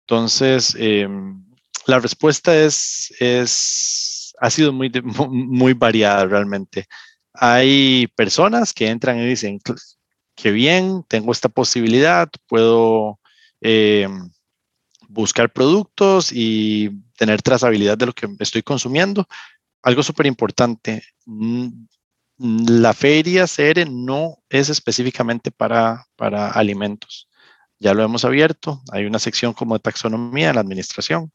Entonces, 0.00 0.74
em, 0.78 1.44
la 1.86 1.98
respuesta 2.00 2.56
es, 2.56 3.14
es, 3.20 4.34
ha 4.40 4.50
sido 4.50 4.72
muy, 4.72 4.90
muy 5.30 5.72
variada 5.72 6.26
realmente. 6.26 6.86
Hay 7.34 8.08
personas 8.16 8.72
que 8.72 8.88
entran 8.88 9.18
y 9.18 9.26
dicen, 9.26 9.58
que 10.42 10.50
bien, 10.50 11.04
tengo 11.06 11.30
esta 11.30 11.48
posibilidad, 11.48 12.28
puedo 12.48 13.20
eh, 13.60 14.08
buscar 15.08 15.52
productos 15.52 16.32
y 16.32 16.90
tener 17.16 17.42
trazabilidad 17.42 17.96
de 17.96 18.06
lo 18.06 18.12
que 18.12 18.26
estoy 18.40 18.64
consumiendo. 18.64 19.28
Algo 19.84 20.02
súper 20.02 20.26
importante, 20.26 21.04
mm, 21.26 21.68
la 22.80 22.92
feria 22.92 23.46
CR 23.46 23.88
no 23.88 24.38
es 24.48 24.68
específicamente 24.68 25.52
para, 25.52 26.08
para 26.16 26.50
alimentos. 26.50 27.28
Ya 27.78 27.94
lo 27.94 28.02
hemos 28.02 28.24
abierto, 28.24 28.82
hay 28.90 29.06
una 29.06 29.20
sección 29.20 29.52
como 29.52 29.74
de 29.74 29.80
taxonomía 29.80 30.48
en 30.48 30.56
la 30.56 30.60
administración. 30.60 31.30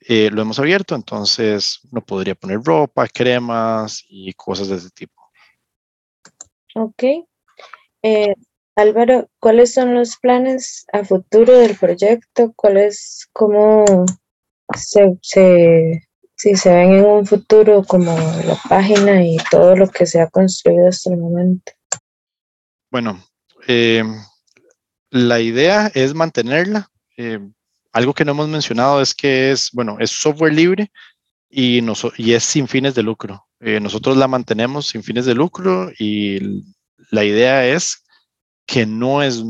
Eh, 0.00 0.28
lo 0.32 0.42
hemos 0.42 0.58
abierto, 0.58 0.96
entonces 0.96 1.78
no 1.92 2.00
podría 2.00 2.34
poner 2.34 2.58
ropa, 2.64 3.06
cremas 3.06 4.04
y 4.08 4.32
cosas 4.32 4.66
de 4.70 4.76
ese 4.76 4.90
tipo. 4.90 5.22
Ok. 6.74 7.04
Eh, 8.04 8.34
Álvaro, 8.76 9.30
¿cuáles 9.40 9.72
son 9.72 9.94
los 9.94 10.18
planes 10.18 10.84
a 10.92 11.04
futuro 11.04 11.58
del 11.58 11.74
proyecto? 11.74 12.52
¿Cuáles, 12.54 13.30
cómo 13.32 14.04
se, 14.76 15.16
si 16.36 16.54
se 16.54 16.74
ven 16.74 16.92
en 16.92 17.04
un 17.06 17.24
futuro 17.24 17.82
como 17.82 18.14
la 18.14 18.58
página 18.68 19.24
y 19.24 19.38
todo 19.50 19.74
lo 19.74 19.88
que 19.88 20.04
se 20.04 20.20
ha 20.20 20.28
construido 20.28 20.88
hasta 20.88 21.14
el 21.14 21.16
momento? 21.16 21.72
Bueno, 22.90 23.24
eh, 23.66 24.04
la 25.08 25.40
idea 25.40 25.90
es 25.94 26.12
mantenerla. 26.12 26.90
Eh, 27.16 27.40
algo 27.90 28.12
que 28.12 28.26
no 28.26 28.32
hemos 28.32 28.48
mencionado 28.48 29.00
es 29.00 29.14
que 29.14 29.50
es, 29.50 29.70
bueno, 29.72 29.96
es 29.98 30.10
software 30.10 30.52
libre 30.52 30.92
y, 31.48 31.80
y 32.18 32.32
es 32.34 32.44
sin 32.44 32.68
fines 32.68 32.94
de 32.94 33.02
lucro. 33.02 33.46
Eh, 33.60 33.80
nosotros 33.80 34.18
la 34.18 34.28
mantenemos 34.28 34.88
sin 34.88 35.02
fines 35.02 35.24
de 35.24 35.34
lucro 35.34 35.90
y 35.98 36.64
la 37.10 37.24
idea 37.24 37.66
es 37.66 38.04
que 38.66 38.86
no 38.86 39.22
es 39.22 39.42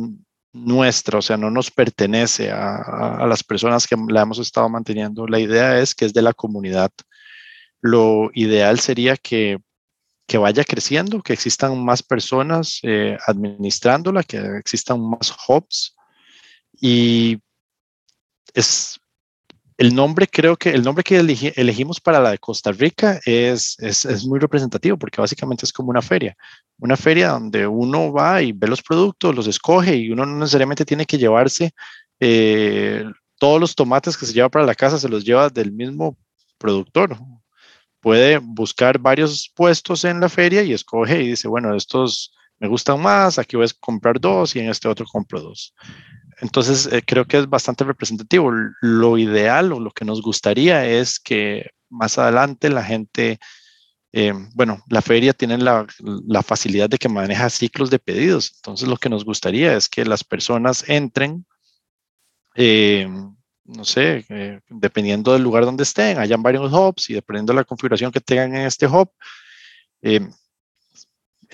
nuestra, 0.53 1.19
o 1.19 1.23
sea, 1.23 1.37
no 1.37 1.51
nos 1.51 1.71
pertenece 1.71 2.51
a, 2.51 3.27
las 3.27 3.43
personas 3.43 3.87
que 3.87 3.97
la 4.09 4.23
hemos 4.23 4.39
estado 4.39 4.69
manteniendo. 4.69 5.27
La 5.27 5.41
idea 5.41 5.81
es 5.81 5.95
que 5.95 6.05
es 6.05 6.15
de 6.15 6.23
la 6.23 6.33
comunidad. 6.33 6.91
Lo 7.81 8.31
ideal 8.35 8.79
sería 8.81 9.17
que, 9.17 9.59
que 10.27 10.39
vaya 10.39 10.65
creciendo, 10.65 11.23
que 11.23 11.33
existan 11.33 11.85
más 11.85 12.03
personas 12.03 12.79
eh, 12.83 13.19
administrándola, 13.27 14.23
que 14.23 14.39
existan 14.59 15.01
más 15.01 15.35
hubs 15.49 15.97
y 16.81 17.39
es 18.55 18.99
el 19.77 19.95
nombre, 19.95 20.29
creo 20.29 20.57
que 20.57 20.71
el 20.71 20.83
nombre 20.83 21.03
que 21.03 21.19
elegimos 21.19 22.01
para 22.01 22.21
la 22.21 22.31
de 22.31 22.39
Costa 22.39 22.71
Rica 22.71 23.21
es, 23.25 23.77
es, 23.81 24.25
muy 24.25 24.39
representativo 24.39 24.97
porque 24.97 25.21
básicamente 25.21 25.67
es 25.67 25.73
como 25.73 25.91
una 25.91 26.03
feria. 26.03 26.37
Una 26.79 26.97
feria 26.97 27.31
donde 27.31 27.67
uno 27.67 28.13
va 28.13 28.41
y 28.43 28.53
ve 28.53 28.69
los 28.69 28.83
productos, 28.83 29.35
los 29.35 29.47
escoge 29.47 29.97
y 29.97 30.11
uno 30.11 30.27
no 30.27 30.39
necesariamente 30.39 30.85
tiene 30.85 31.07
que 31.07 31.19
llevarse 31.19 31.73
eh, 32.21 33.05
todos 33.39 33.61
los 33.61 33.75
tomates 33.75 34.17
que 34.17 34.27
se 34.27 34.33
lleva 34.33 34.49
para 34.49 34.65
la 34.65 34.75
casa, 34.75 34.99
se 34.99 35.09
los 35.09 35.25
lleva 35.25 35.49
del 35.49 35.73
mismo 35.73 36.17
productor. 36.59 37.17
Puede 38.01 38.39
buscar 38.39 38.99
varios 38.99 39.51
puestos 39.55 40.05
en 40.05 40.21
la 40.21 40.29
feria 40.29 40.63
y 40.63 40.73
escoge 40.73 41.23
y 41.23 41.29
dice, 41.31 41.49
bueno, 41.49 41.75
estos 41.75 42.33
me 42.61 42.69
gustan 42.69 43.03
más, 43.03 43.39
aquí 43.39 43.57
voy 43.57 43.67
a 43.67 43.81
comprar 43.81 44.21
dos 44.21 44.55
y 44.55 44.61
en 44.61 44.69
este 44.69 44.89
otro 44.89 45.05
compro 45.07 45.41
dos. 45.41 45.75
Entonces, 46.41 46.87
eh, 46.93 47.03
creo 47.07 47.25
que 47.27 47.39
es 47.39 47.49
bastante 47.49 47.85
representativo. 47.85 48.51
Lo 48.81 49.19
ideal 49.19 49.73
o 49.73 49.81
lo 49.81 49.91
que 49.91 50.05
nos 50.05 50.23
gustaría 50.23 50.87
es 50.87 51.19
que 51.19 51.71
más 51.91 52.19
adelante 52.19 52.71
la 52.71 52.85
gente, 52.85 53.39
eh, 54.13 54.33
bueno, 54.55 54.83
la 54.89 55.03
feria 55.03 55.33
tiene 55.33 55.59
la, 55.59 55.87
facilidad 56.43 56.89
de 56.89 56.99
que 56.99 57.09
maneja 57.09 57.51
ciclos 57.51 57.91
de 57.91 57.99
pedidos. 57.99 58.53
Entonces, 58.57 58.89
lo 58.89 58.97
que 58.97 59.09
nos 59.09 59.25
gustaría 59.25 59.77
es 59.77 59.89
que 59.89 60.05
las 60.05 60.25
personas 60.25 60.89
entren, 60.89 61.47
eh, 62.57 63.09
no 63.65 63.85
sé, 63.85 64.27
dependiendo 64.69 65.33
del 65.33 65.43
lugar 65.43 65.65
donde 65.65 65.85
estén, 65.85 66.19
hayan 66.19 66.43
varios 66.43 66.73
hubs 66.73 67.09
y 67.11 67.15
dependiendo 67.15 67.53
de 67.53 67.59
la 67.59 67.65
configuración 67.65 68.13
que 68.13 68.21
tengan 68.21 68.55
en 68.55 68.67
este 68.67 68.87
hub, 68.87 69.11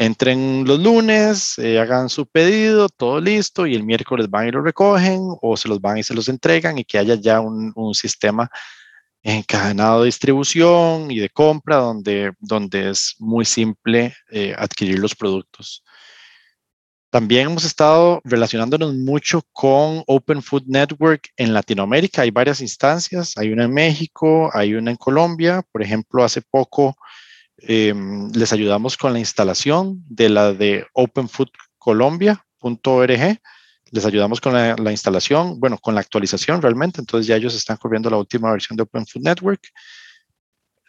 entren 0.00 0.64
los 0.66 0.80
lunes, 0.80 1.58
eh, 1.58 1.78
hagan 1.78 2.08
su 2.08 2.26
pedido, 2.26 2.88
todo 2.88 3.20
listo, 3.20 3.66
y 3.66 3.74
el 3.74 3.84
miércoles 3.84 4.30
van 4.30 4.48
y 4.48 4.50
lo 4.50 4.62
recogen 4.62 5.20
o 5.42 5.58
se 5.58 5.68
los 5.68 5.78
van 5.78 5.98
y 5.98 6.02
se 6.02 6.14
los 6.14 6.30
entregan 6.30 6.78
y 6.78 6.84
que 6.84 6.96
haya 6.96 7.16
ya 7.16 7.40
un, 7.40 7.94
sistema 7.94 8.48
encadenado 9.22 10.00
de 10.00 10.06
distribución 10.06 11.10
y 11.10 11.18
de 11.18 11.28
compra 11.28 11.76
donde, 11.76 12.32
donde 12.38 12.90
es 12.90 13.14
muy 13.18 13.44
simple 13.44 14.14
eh, 14.30 14.54
adquirir 14.56 14.98
los 14.98 15.14
productos. 15.14 15.84
También 17.10 17.48
hemos 17.48 17.64
estado 17.64 18.22
relacionándonos 18.24 18.94
mucho 18.94 19.42
con 19.52 20.02
Open 20.06 20.42
Food 20.42 20.62
Network 20.66 21.28
en 21.36 21.52
Latinoamérica. 21.52 22.22
Hay 22.22 22.30
varias 22.30 22.62
instancias, 22.62 23.36
hay 23.36 23.52
una 23.52 23.64
en 23.64 23.74
México, 23.74 24.48
hay 24.54 24.74
una 24.74 24.92
en 24.92 24.96
Colombia. 24.96 25.62
Por 25.72 25.82
ejemplo, 25.82 26.24
hace 26.24 26.40
poco 26.40 26.96
Em, 27.62 28.30
les 28.32 28.52
ayudamos 28.52 28.96
con 28.96 29.12
la 29.12 29.18
instalación 29.18 30.02
de 30.08 30.28
la 30.28 30.52
de 30.52 30.86
openfoodcolombia.org. 30.92 33.40
Les 33.92 34.04
ayudamos 34.04 34.40
con 34.40 34.52
la, 34.54 34.90
instalación, 34.90 35.58
bueno, 35.58 35.78
con 35.78 35.94
la 35.94 36.00
actualización 36.00 36.62
realmente. 36.62 37.00
Entonces 37.00 37.26
ya 37.26 37.36
ellos 37.36 37.54
están 37.54 37.76
corriendo 37.76 38.08
la 38.08 38.18
última 38.18 38.52
versión 38.52 38.76
de 38.76 38.84
Open 38.84 39.06
Food 39.06 39.22
Network. 39.22 39.60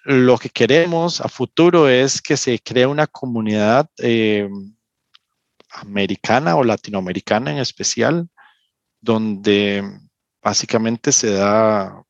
lo 0.03 0.37
que 0.37 0.49
queremos 0.49 1.21
a 1.21 1.29
futuro 1.29 1.87
es 1.87 2.21
que 2.21 2.35
se 2.35 2.59
cree 2.59 2.87
una 2.87 3.07
comunidad 3.07 3.87
eh, 3.99 4.49
americana 5.69 6.55
o 6.55 6.63
latinoamericana 6.63 7.51
en 7.51 7.59
especial, 7.59 8.27
donde 8.99 9.83
básicamente 10.41 11.11
se 11.11 11.33
da 11.33 12.03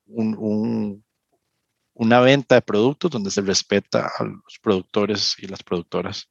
una 2.01 2.19
venta 2.19 2.55
de 2.55 2.61
productos 2.63 3.11
donde 3.11 3.29
se 3.29 3.41
respeta 3.41 4.11
a 4.17 4.23
los 4.23 4.57
productores 4.59 5.35
y 5.37 5.45
las 5.45 5.61
productoras. 5.61 6.27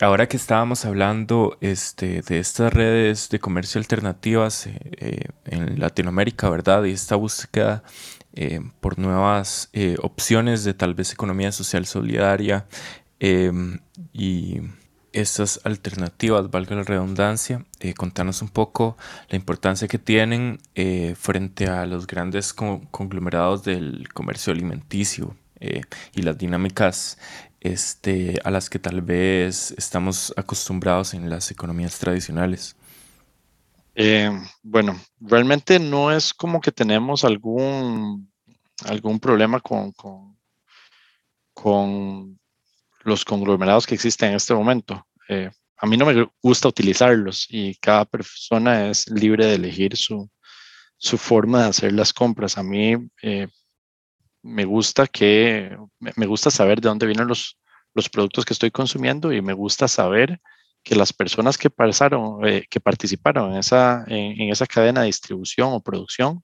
Ahora 0.00 0.28
que 0.28 0.36
estábamos 0.36 0.84
hablando 0.84 1.56
este, 1.60 2.20
de 2.22 2.40
estas 2.40 2.72
redes 2.72 3.28
de 3.28 3.38
comercio 3.38 3.78
alternativas 3.78 4.66
eh, 4.66 4.80
eh, 4.96 5.24
en 5.44 5.78
Latinoamérica, 5.78 6.50
¿verdad? 6.50 6.82
Y 6.82 6.90
esta 6.90 7.14
búsqueda 7.14 7.84
eh, 8.34 8.58
por 8.80 8.98
nuevas 8.98 9.70
opciones 10.02 10.64
de 10.64 10.74
tal 10.74 10.94
vez 10.94 11.12
economía 11.12 11.52
social 11.52 11.86
solidaria 11.86 12.66
em, 13.20 13.78
y 14.12 14.62
estas 15.20 15.60
alternativas, 15.64 16.50
valga 16.50 16.76
la 16.76 16.82
redundancia, 16.82 17.64
contanos 17.96 18.42
un 18.42 18.48
poco 18.48 18.96
la 19.28 19.36
importancia 19.36 19.88
que 19.88 19.98
tienen 19.98 20.58
frente 21.16 21.66
a 21.66 21.86
los 21.86 22.06
grandes 22.06 22.52
conglomerados 22.52 23.64
del 23.64 24.08
comercio 24.12 24.52
alimenticio 24.52 25.36
y 26.12 26.22
las 26.22 26.36
dinámicas 26.36 27.18
este, 27.66 28.38
a 28.44 28.50
las 28.50 28.70
que 28.70 28.78
tal 28.78 29.02
vez 29.02 29.72
estamos 29.72 30.32
acostumbrados 30.36 31.14
en 31.14 31.28
las 31.28 31.50
economías 31.50 31.98
tradicionales? 31.98 32.76
Eh, 33.94 34.30
bueno, 34.62 35.00
realmente 35.20 35.78
no 35.80 36.12
es 36.12 36.32
como 36.32 36.60
que 36.60 36.70
tenemos 36.70 37.24
algún, 37.24 38.30
algún 38.84 39.18
problema 39.18 39.58
con, 39.58 39.90
con, 39.92 40.36
con 41.54 42.35
los 43.06 43.24
conglomerados 43.24 43.86
que 43.86 43.94
existen 43.94 44.30
en 44.30 44.36
este 44.36 44.54
momento. 44.54 45.06
Eh, 45.28 45.50
a 45.78 45.86
mí 45.86 45.96
no 45.96 46.06
me 46.06 46.28
gusta 46.42 46.68
utilizarlos 46.68 47.46
y 47.48 47.74
cada 47.76 48.04
persona 48.04 48.88
es 48.88 49.08
libre 49.08 49.46
de 49.46 49.54
elegir 49.54 49.96
su, 49.96 50.28
su 50.96 51.18
forma 51.18 51.62
de 51.62 51.68
hacer 51.68 51.92
las 51.92 52.12
compras. 52.12 52.58
A 52.58 52.62
mí 52.62 52.96
eh, 53.22 53.48
me 54.42 54.64
gusta 54.64 55.06
que, 55.06 55.76
me 56.00 56.26
gusta 56.26 56.50
saber 56.50 56.80
de 56.80 56.88
dónde 56.88 57.06
vienen 57.06 57.28
los, 57.28 57.58
los 57.94 58.08
productos 58.08 58.44
que 58.44 58.52
estoy 58.52 58.70
consumiendo 58.70 59.32
y 59.32 59.42
me 59.42 59.52
gusta 59.52 59.88
saber 59.88 60.40
que 60.82 60.94
las 60.94 61.12
personas 61.12 61.58
que, 61.58 61.68
pasaron, 61.68 62.46
eh, 62.46 62.64
que 62.70 62.80
participaron 62.80 63.52
en 63.52 63.58
esa, 63.58 64.04
en, 64.06 64.50
esa 64.50 64.66
cadena 64.66 65.00
de 65.00 65.06
distribución 65.06 65.70
o 65.72 65.80
producción 65.80 66.42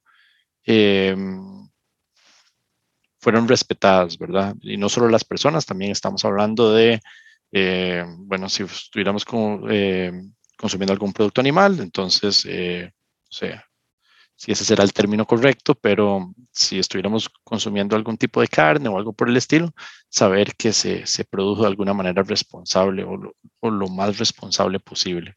fueron 3.23 3.47
respetadas, 3.47 4.19
¿verdad? 4.19 4.57
Y 4.63 4.77
no 4.77 4.89
solo 4.89 5.09
las 5.09 5.25
personas, 5.25 5.65
también 5.65 5.93
estamos 5.93 6.25
hablando 6.25 6.75
de, 6.75 7.01
eh, 7.53 8.05
bueno, 8.19 8.49
si 8.49 8.65
estuviéramos 8.65 9.25
em, 9.71 10.33
consumiendo 10.59 10.93
algún 10.93 11.13
producto 11.13 11.41
animal, 11.41 11.79
entonces, 11.79 12.45
eh, 12.49 12.91
o 13.31 13.33
sea, 13.33 13.65
si 14.35 14.51
ese 14.51 14.65
será 14.65 14.83
el 14.83 14.93
término 14.93 15.25
correcto, 15.25 15.77
pero 15.77 16.35
si 16.51 16.81
estuviéramos 16.81 17.29
consumiendo 17.45 17.95
algún 17.95 18.17
tipo 18.19 18.41
de 18.41 18.49
carne 18.49 18.89
o 18.89 18.99
algo 18.99 19.13
por 19.13 19.29
el 19.29 19.37
estilo, 19.37 19.73
saber 20.09 20.57
que 20.57 20.73
se, 20.73 21.07
se 21.07 21.25
produjo 21.25 21.63
de 21.63 21.69
alguna 21.69 21.95
manera 21.95 22.25
responsable 22.25 23.05
o 23.05 23.17
lo, 23.17 23.37
o 23.61 23.71
lo 23.71 23.87
más 23.87 24.19
responsable 24.19 24.81
posible. 24.81 25.37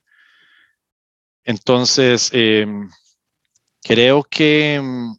Entonces, 1.44 2.32
em, 2.34 2.90
creo 3.84 4.24
que 4.24 4.74
em, 4.76 5.16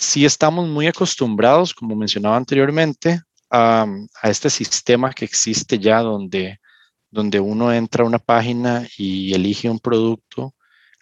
sí 0.00 0.24
estamos 0.24 0.66
muy 0.66 0.86
acostumbrados, 0.86 1.74
como 1.74 1.94
mencionaba 1.94 2.36
anteriormente, 2.36 3.20
a, 3.50 3.86
este 4.22 4.48
sistema 4.48 5.12
que 5.12 5.26
existe 5.26 5.78
ya 5.78 6.00
donde, 6.00 6.58
donde 7.10 7.38
uno 7.38 7.72
entra 7.72 8.04
a 8.04 8.06
una 8.06 8.18
página 8.18 8.86
y 8.96 9.34
elige 9.34 9.68
un 9.68 9.78
producto 9.78 10.54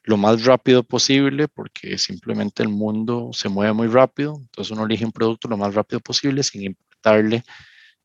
lo 0.03 0.17
más 0.17 0.45
rápido 0.45 0.83
posible, 0.83 1.49
porque 1.49 1.99
simplemente 1.99 2.63
el 2.63 2.71
mundo 2.71 3.31
se 3.33 3.49
mueve 3.49 3.73
muy 3.73 3.89
rápido, 3.89 4.37
entonces 4.37 4.73
uno 4.73 4.85
elige 4.87 5.05
un 5.05 5.13
producto 5.13 5.49
lo 5.49 5.57
más 5.57 5.75
rápido 5.75 6.01
posible 6.01 6.43
sin 6.43 6.65
importarle 6.65 7.45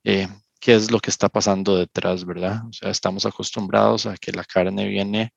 eh, 0.04 0.28
qué 0.60 0.76
es 0.76 0.92
lo 0.92 1.00
que 1.00 1.10
está 1.10 1.30
pasando 1.30 1.78
detrás, 1.78 2.26
¿verdad? 2.26 2.62
O 2.68 2.74
sea, 2.74 2.92
estamos 2.92 3.26
acostumbrados 3.26 4.06
a 4.06 4.18
que 4.18 4.32
la 4.32 4.44
carne 4.44 4.88
viene 4.88 5.34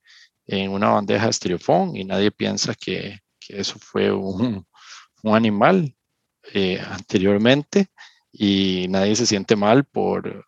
en 0.47 0.71
una 0.71 0.90
bandeja 0.90 1.25
de 1.25 1.31
estereofón 1.31 1.97
y 1.97 2.05
nadie 2.05 2.31
piensa 2.31 2.75
que, 2.75 3.21
que 3.38 3.61
eso 3.61 3.79
fue 3.79 4.12
un, 4.12 4.66
un 5.27 5.35
animal 5.35 5.95
eh, 6.55 6.81
anteriormente 6.81 7.89
y 8.33 8.87
nadie 8.89 9.17
se 9.17 9.27
siente 9.27 9.57
mal 9.57 9.85
por 9.85 10.47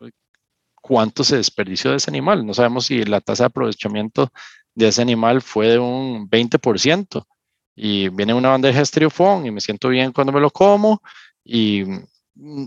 cuánto 0.81 1.25
se 1.25 1.37
desperdició 1.37 1.91
de 1.91 1.97
ese 1.97 2.11
animal. 2.11 2.47
No 2.47 2.55
sabemos 2.55 2.87
si 2.87 3.05
la 3.05 3.21
tasa 3.21 3.45
de 3.45 3.47
aprovechamiento 3.49 4.31
de 4.75 4.89
ese 4.89 5.03
animal 5.03 5.43
fue 5.43 5.69
de 5.69 5.79
un 5.79 6.29
20%. 6.31 7.27
Y 7.75 8.09
viene 8.09 8.35
una 8.35 8.51
bandeja 8.51 8.79
de 8.79 8.83
estereofón 8.83 9.47
y 9.47 9.51
me 9.51 9.61
siento 9.61 9.89
bien 9.89 10.13
cuando 10.13 10.33
me 10.33 10.41
lo 10.41 10.51
como 10.51 11.01
y 11.45 11.85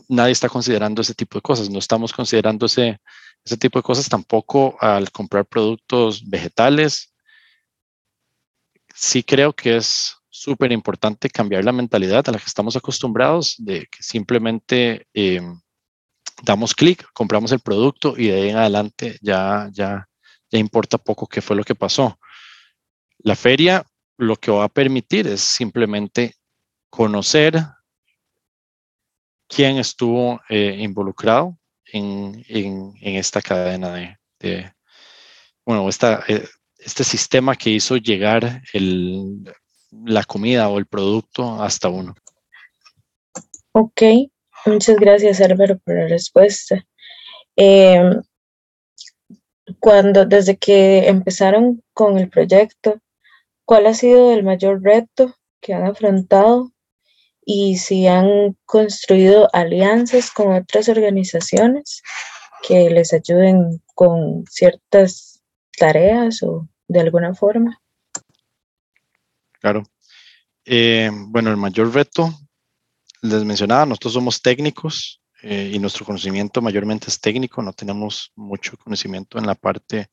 nadie 0.08 0.32
está 0.32 0.48
considerando 0.50 1.02
ese 1.02 1.14
tipo 1.14 1.38
de 1.38 1.42
cosas. 1.42 1.70
No 1.70 1.80
estamos 1.80 2.14
considerando 2.14 2.66
ese, 2.66 3.00
ese 3.44 3.58
tipo 3.58 3.80
de 3.80 3.84
cosas 3.84 4.08
tampoco 4.08 4.78
al 4.80 5.12
comprar 5.12 5.46
productos 5.46 6.28
vegetales. 6.30 7.14
Sí 8.94 9.24
creo 9.24 9.54
que 9.54 9.78
es 9.78 10.21
súper 10.42 10.72
importante 10.72 11.30
cambiar 11.30 11.64
la 11.64 11.72
mentalidad 11.72 12.28
a 12.28 12.32
la 12.32 12.40
que 12.40 12.48
estamos 12.48 12.76
acostumbrados 12.76 13.56
de 13.60 13.82
que 13.82 14.02
simplemente 14.02 15.06
em, 15.14 15.62
damos 16.42 16.74
clic, 16.74 17.06
compramos 17.14 17.52
el 17.52 17.60
producto 17.60 18.16
y 18.18 18.28
de 18.28 18.42
ahí 18.42 18.50
en 18.50 18.58
adelante 18.58 19.20
ya, 19.22 19.70
ya, 19.72 20.10
ya 20.50 20.58
importa 20.58 20.98
poco 20.98 21.28
qué 21.28 21.42
fue 21.42 21.56
lo 21.56 21.64
que 21.64 21.76
pasó. 21.76 22.18
La 23.20 23.36
feria 23.36 23.86
lo 24.18 24.36
que 24.36 24.50
va 24.50 24.64
a 24.64 24.70
permitir 24.70 25.28
es 25.28 25.42
simplemente 25.42 26.34
conocer 26.90 27.64
quién 29.48 29.78
estuvo 29.78 30.42
eh, 30.50 30.76
involucrado 30.80 31.56
en, 31.86 32.44
en, 32.48 33.16
esta 33.16 33.44
cadena 33.44 34.18
de, 34.40 34.74
bueno, 35.64 35.88
esta, 35.88 36.24
eh, 36.28 36.48
este 36.80 37.04
sistema 37.04 37.56
que 37.56 37.70
hizo 37.70 37.98
llegar 37.98 38.64
el, 38.74 39.44
la 39.92 40.24
comida 40.24 40.70
o 40.70 40.78
el 40.78 40.86
producto 40.86 41.62
hasta 41.62 41.90
uno. 41.90 42.16
Ok, 43.74 44.02
muchas 44.66 44.98
gracias 44.98 45.42
Álvaro 45.42 45.78
por 45.80 45.96
la 45.96 46.08
respuesta. 46.08 46.86
Eh, 47.56 48.02
cuando, 49.80 50.26
desde 50.26 50.58
que 50.58 51.08
empezaron 51.08 51.84
con 51.94 52.18
el 52.18 52.30
proyecto, 52.30 53.00
¿cuál 53.66 53.88
ha 53.88 53.94
sido 53.94 54.34
el 54.34 54.44
mayor 54.44 54.82
reto 54.82 55.36
que 55.62 55.74
han 55.74 55.86
afrontado 55.86 56.72
y 57.46 57.78
si 57.78 58.08
han 58.08 58.58
construido 58.66 59.50
alianzas 59.54 60.32
con 60.32 60.54
otras 60.54 60.90
organizaciones 60.90 62.02
que 62.68 62.90
les 62.90 63.14
ayuden 63.14 63.82
con 63.96 64.46
ciertas 64.50 65.42
tareas 65.78 66.44
o 66.44 66.68
de 66.88 67.00
alguna 67.00 67.34
forma? 67.34 67.82
Claro. 69.62 69.84
Eh, 70.66 71.12
bueno, 71.14 71.52
el 71.52 71.58
mayor 71.58 71.94
reto, 71.94 72.34
les 73.22 73.44
mencionaba, 73.44 73.86
nosotros 73.86 74.14
somos 74.14 74.42
técnicos 74.42 75.22
eh, 75.44 75.72
y 75.74 75.80
nuestro 75.80 76.04
conocimiento 76.04 76.62
mayormente 76.62 77.08
es 77.10 77.20
técnico, 77.20 77.62
no 77.62 77.72
tenemos 77.72 78.32
mucho 78.36 78.76
conocimiento 78.78 79.38
en 79.38 79.46
la 79.46 79.54
parte, 79.54 80.10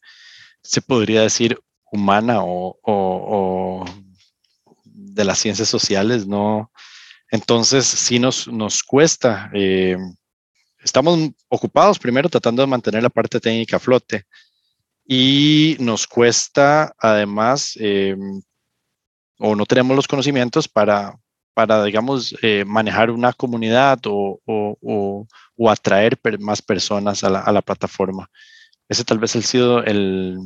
se 0.62 0.82
podría 0.82 1.22
decir, 1.22 1.58
humana 1.90 2.42
o, 2.42 2.78
o, 2.82 3.84
de 4.84 5.24
las 5.24 5.38
ciencias 5.38 5.68
sociales, 5.68 6.26
¿no? 6.26 6.70
Entonces, 7.30 7.86
sí 7.86 8.18
nos, 8.18 8.48
nos 8.48 8.82
cuesta. 8.82 9.50
Eh, 9.54 9.96
estamos 10.78 11.30
ocupados 11.48 11.98
primero 11.98 12.28
tratando 12.28 12.62
de 12.62 12.68
mantener 12.68 13.02
la 13.02 13.08
parte 13.10 13.40
técnica 13.40 13.76
a 13.76 13.80
flote 13.80 14.24
y 15.06 15.76
nos 15.80 16.06
cuesta 16.06 16.92
además, 16.98 17.78
o 19.38 19.54
no 19.54 19.66
tenemos 19.66 19.96
los 19.96 20.08
conocimientos 20.08 20.68
para, 20.68 21.18
para, 21.54 21.82
digamos, 21.84 22.36
eh, 22.42 22.64
manejar 22.64 23.10
una 23.10 23.32
comunidad 23.32 23.98
o, 24.06 24.40
o, 24.44 25.26
o, 25.56 25.70
atraer 25.70 26.18
más 26.40 26.62
personas 26.62 27.24
a 27.24 27.30
la, 27.30 27.40
a 27.40 27.52
la, 27.52 27.62
plataforma. 27.62 28.30
Ese 28.88 29.04
tal 29.04 29.18
vez 29.18 29.36
ha 29.36 29.42
sido 29.42 29.82
el, 29.84 30.38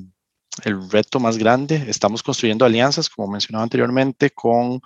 el, 0.65 0.91
reto 0.91 1.21
más 1.21 1.39
grande. 1.39 1.85
Estamos 1.89 2.23
construyendo 2.23 2.65
alianzas, 2.65 3.09
como 3.09 3.33
mencionaba 3.33 3.65
anteriormente, 3.65 4.31
con 4.31 4.81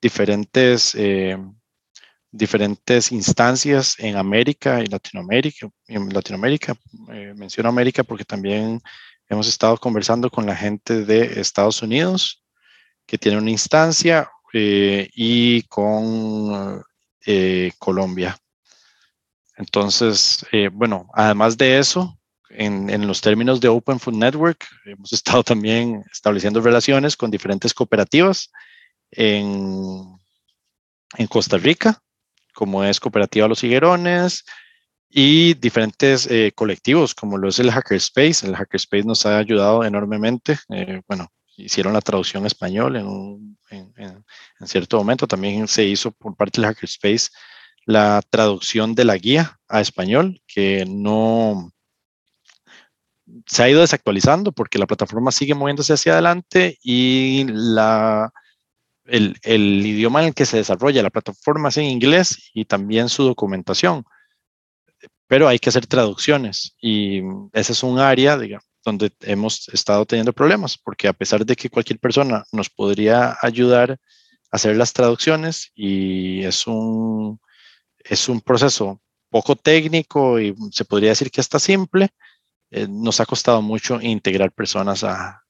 diferentes, 0.00 0.94
eh, 0.96 1.38
diferentes 2.30 3.12
instancias 3.12 3.96
en 3.98 4.16
América 4.16 4.80
y 4.80 4.86
Latinoamérica. 4.86 5.68
En 5.86 6.08
Latinoamérica, 6.12 6.74
eh, 7.12 7.34
menciono 7.36 7.68
América 7.68 8.02
porque 8.02 8.24
también 8.24 8.80
hemos 9.28 9.48
estado 9.48 9.76
conversando 9.78 10.30
con 10.30 10.46
la 10.46 10.56
gente 10.56 11.04
de 11.04 11.40
Estados 11.40 11.82
Unidos, 11.82 12.41
que 13.06 13.18
tiene 13.18 13.38
una 13.38 13.50
instancia, 13.50 14.30
eh, 14.54 15.08
y 15.14 15.62
con 15.62 16.84
eh, 17.24 17.72
Colombia. 17.78 18.36
Entonces, 19.56 20.44
eh, 20.52 20.68
bueno, 20.70 21.08
además 21.14 21.56
de 21.56 21.78
eso, 21.78 22.18
en, 22.50 22.90
en, 22.90 23.06
los 23.06 23.22
términos 23.22 23.60
de 23.60 23.68
Open 23.68 23.98
Food 23.98 24.16
Network, 24.16 24.66
hemos 24.84 25.12
estado 25.14 25.42
también 25.42 26.04
estableciendo 26.12 26.60
relaciones 26.60 27.16
con 27.16 27.30
diferentes 27.30 27.72
cooperativas 27.72 28.50
en, 29.10 30.18
en 31.16 31.26
Costa 31.28 31.56
Rica, 31.56 32.02
como 32.54 32.84
es 32.84 33.00
Cooperativa 33.00 33.48
Los 33.48 33.64
Higuerones, 33.64 34.44
y 35.14 35.54
diferentes 35.54 36.26
colectivos, 36.54 37.14
como 37.14 37.36
lo 37.36 37.50
es 37.50 37.58
el 37.58 37.70
Hackerspace. 37.70 38.46
El 38.46 38.56
Hackerspace 38.56 39.04
nos 39.04 39.26
ha 39.26 39.36
ayudado 39.36 39.84
enormemente. 39.84 40.58
Bueno, 41.06 41.30
hicieron 41.64 41.92
la 41.92 42.00
traducción 42.00 42.46
español 42.46 42.96
en, 42.96 43.56
en, 43.70 44.24
cierto 44.66 44.98
momento. 44.98 45.26
También 45.26 45.68
se 45.68 45.84
hizo 45.84 46.10
por 46.12 46.36
parte 46.36 46.60
del 46.60 46.68
Hackerspace 46.68 47.30
la 47.84 48.22
traducción 48.30 48.94
de 48.94 49.04
la 49.04 49.16
guía 49.16 49.58
a 49.68 49.80
español, 49.80 50.40
que 50.46 50.84
no 50.86 51.72
se 53.46 53.62
ha 53.62 53.70
ido 53.70 53.80
desactualizando 53.80 54.52
porque 54.52 54.78
la 54.78 54.86
plataforma 54.86 55.32
sigue 55.32 55.54
moviéndose 55.54 55.92
hacia 55.94 56.12
adelante 56.12 56.78
y 56.82 57.44
la, 57.48 58.30
el, 59.04 59.36
el 59.42 59.86
idioma 59.86 60.20
en 60.20 60.28
el 60.28 60.34
que 60.34 60.46
se 60.46 60.58
desarrolla 60.58 61.02
la 61.02 61.10
plataforma 61.10 61.70
es 61.70 61.78
en 61.78 61.84
inglés 61.84 62.50
y 62.52 62.66
también 62.66 63.08
su 63.08 63.24
documentación 63.24 64.04
pero 65.32 65.48
hay 65.48 65.58
que 65.58 65.70
hacer 65.70 65.86
traducciones 65.86 66.76
y 66.78 67.22
ese 67.54 67.72
es 67.72 67.82
un 67.82 67.98
área, 67.98 68.36
digamos, 68.36 68.66
donde 68.84 69.12
hemos 69.20 69.68
estado 69.68 70.04
teniendo 70.06 70.32
problemas, 70.32 70.76
porque 70.76 71.08
a 71.08 71.12
pesar 71.12 71.44
de 71.46 71.56
que 71.56 71.70
cualquier 71.70 71.98
persona 71.98 72.44
nos 72.52 72.68
podría 72.68 73.36
ayudar 73.40 73.92
a 73.92 73.98
hacer 74.50 74.76
las 74.76 74.92
traducciones 74.92 75.70
y 75.74 76.42
es 76.44 76.66
un, 76.66 77.40
es 77.98 78.28
un 78.28 78.40
proceso 78.40 79.00
poco 79.30 79.56
técnico 79.56 80.40
y 80.40 80.54
se 80.72 80.84
podría 80.84 81.10
decir 81.10 81.30
que 81.30 81.40
está 81.40 81.58
simple, 81.58 82.10
eh, 82.70 82.86
nos 82.88 83.20
ha 83.20 83.26
costado 83.26 83.62
mucho 83.62 84.00
integrar 84.00 84.52
personas 84.52 85.04
a, 85.04 85.42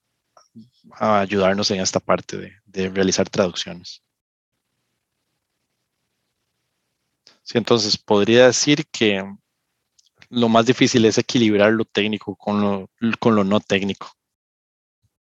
a 0.93 1.21
ayudarnos 1.21 1.71
en 1.71 1.81
esta 1.81 2.01
parte 2.01 2.37
de, 2.37 2.53
de 2.67 2.89
realizar 2.91 3.29
traducciones. 3.29 4.03
Sí, 7.43 7.59
entonces 7.59 7.97
podría 7.97 8.47
decir 8.47 8.87
que 8.87 9.25
lo 10.33 10.49
más 10.49 10.65
difícil 10.65 11.05
es 11.05 11.19
equilibrar 11.19 11.73
lo 11.73 11.85
técnico 11.85 12.35
con 12.37 12.61
lo, 12.61 12.91
con 13.21 13.35
lo 13.37 13.45
no 13.45 13.61
técnico 13.61 14.11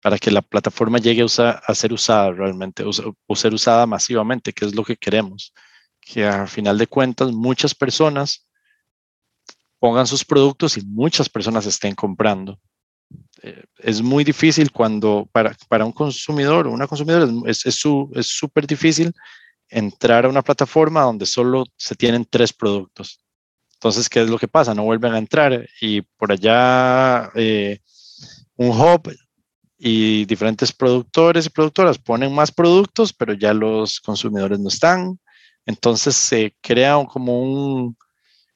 para 0.00 0.18
que 0.18 0.30
la 0.30 0.40
plataforma 0.40 0.98
llegue 0.98 1.22
a, 1.22 1.74
ser 1.74 1.92
usada 1.92 2.32
realmente 2.32 2.82
o, 2.82 3.36
ser 3.36 3.54
usada 3.54 3.86
masivamente, 3.86 4.52
que 4.52 4.64
es 4.64 4.74
lo 4.74 4.82
que 4.82 4.96
queremos. 4.96 5.54
Que 6.00 6.26
a 6.26 6.48
final 6.48 6.76
de 6.76 6.88
cuentas 6.88 7.30
muchas 7.30 7.72
personas 7.72 8.48
pongan 9.78 10.08
sus 10.08 10.24
productos 10.24 10.76
y 10.76 10.84
muchas 10.84 11.28
personas 11.28 11.66
estén 11.66 11.94
comprando. 11.94 12.58
Eh, 13.42 13.62
es 13.78 14.02
muy 14.02 14.24
difícil 14.24 14.72
cuando 14.72 15.28
para, 15.30 15.54
para 15.68 15.84
un 15.84 15.92
consumidor 15.92 16.66
o 16.66 16.72
una 16.72 16.88
consumidora 16.88 17.30
es 17.46 17.58
súper 17.58 18.18
es, 18.18 18.42
es 18.42 18.66
difícil 18.66 19.12
entrar 19.68 20.24
a 20.24 20.28
una 20.28 20.42
plataforma 20.42 21.02
donde 21.02 21.26
solo 21.26 21.64
se 21.76 21.94
tienen 21.94 22.26
tres 22.28 22.52
productos 22.52 23.22
entonces, 23.82 24.08
¿qué 24.08 24.22
es 24.22 24.30
lo 24.30 24.38
que 24.38 24.46
pasa? 24.46 24.76
No 24.76 24.84
vuelven 24.84 25.12
a 25.12 25.18
entrar 25.18 25.68
y 25.80 26.02
por 26.02 26.30
allá 26.30 27.32
eh, 27.34 27.80
un 28.54 28.68
hub 28.68 29.12
y 29.76 30.24
diferentes 30.24 30.72
productores 30.72 31.46
y 31.46 31.50
productoras 31.50 31.98
ponen 31.98 32.32
más 32.32 32.52
productos, 32.52 33.12
pero 33.12 33.32
ya 33.32 33.52
los 33.52 33.98
consumidores 34.00 34.60
no 34.60 34.68
están. 34.68 35.18
Entonces 35.66 36.14
se 36.14 36.54
crea 36.60 37.04
como 37.12 37.42
un, 37.42 37.96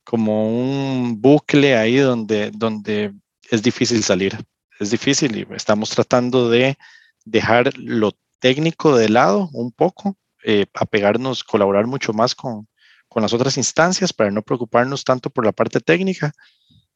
como 0.05 0.49
un 0.49 1.21
bucle 1.21 1.77
ahí 1.77 1.97
donde, 1.97 2.53
donde 2.53 3.13
es 3.51 3.65
difícil 3.65 4.05
salir. 4.05 4.39
Es 4.79 4.93
difícil 4.93 5.37
y 5.39 5.55
estamos 5.57 5.91
tratando 5.91 6.49
de 6.49 6.79
dejar 7.25 7.77
lo 7.77 8.13
técnico 8.39 8.97
de 8.97 9.09
lado 9.09 9.51
un 9.55 9.73
poco, 9.73 10.17
eh, 10.45 10.67
apegarnos, 10.73 11.43
colaborar 11.43 11.89
mucho 11.89 12.13
más 12.13 12.37
con, 12.37 12.69
con 13.17 13.23
las 13.23 13.33
otras 13.33 13.57
instancias 13.57 14.13
para 14.13 14.31
no 14.31 14.43
preocuparnos 14.43 15.03
tanto 15.03 15.31
por 15.31 15.47
la 15.47 15.53
parte 15.53 15.81
técnica 15.81 16.35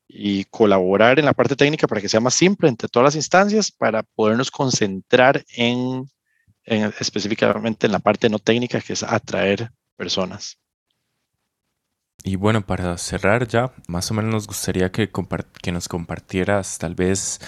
y 0.07 0.45
colaborar 0.45 1.19
en 1.19 1.25
la 1.25 1.33
parte 1.33 1.57
técnica 1.57 1.87
para 1.87 2.03
que 2.03 2.11
sea 2.11 2.21
más 2.21 2.35
simple 2.35 2.69
entre 2.69 2.89
todas 2.89 3.05
las 3.05 3.17
instancias 3.17 3.73
para 3.73 4.03
podernos 4.03 4.51
concentrar 4.51 5.43
en, 5.57 6.11
en 6.65 6.93
específicamente 7.01 7.87
en 7.87 7.93
la 7.93 8.01
parte 8.01 8.29
no 8.29 8.39
técnica 8.39 8.83
que 8.83 8.93
es 8.93 9.03
atraer 9.03 9.71
personas. 9.97 10.59
Y 12.23 12.37
bueno, 12.37 12.67
para 12.67 12.99
cerrar 12.99 13.49
ya, 13.49 13.73
más 13.89 14.11
o 14.11 14.15
menos 14.15 14.31
nos 14.33 14.47
gustaría 14.47 14.93
que, 14.93 15.11
que 15.63 15.73
nos 15.73 15.89
compartieras 15.89 16.79
tal 16.79 16.95
vez 16.95 17.41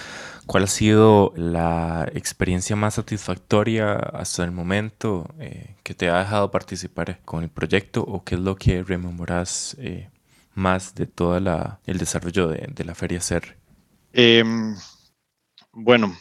cuál 0.46 0.64
ha 0.64 0.66
sido 0.66 1.32
la 1.36 2.08
experiencia 2.14 2.74
más 2.74 2.94
satisfactoria 2.94 3.94
hasta 3.94 4.44
el 4.44 4.50
momento 4.50 5.28
eh, 5.38 5.76
que 5.82 5.94
te 5.94 6.08
ha 6.08 6.18
dejado 6.18 6.50
participar 6.50 7.20
con 7.24 7.42
el 7.42 7.50
proyecto 7.50 8.02
o 8.02 8.24
qué 8.24 8.36
es 8.36 8.40
lo 8.40 8.56
que 8.56 8.82
rememoras 8.82 9.76
eh, 9.78 10.08
más 10.54 10.94
de 10.94 11.06
todo 11.06 11.36
el 11.36 11.98
desarrollo 11.98 12.48
de, 12.48 12.68
de 12.74 12.84
la 12.84 12.94
Feria 12.94 13.20
CER. 13.20 13.58
Eh, 14.14 14.42
bueno, 15.70 16.16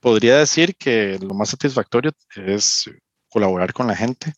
podría 0.00 0.36
decir 0.36 0.76
que 0.76 1.18
lo 1.20 1.34
más 1.34 1.50
satisfactorio 1.50 2.12
es 2.34 2.90
colaborar 3.28 3.72
con 3.72 3.86
la 3.86 3.96
gente 3.96 4.34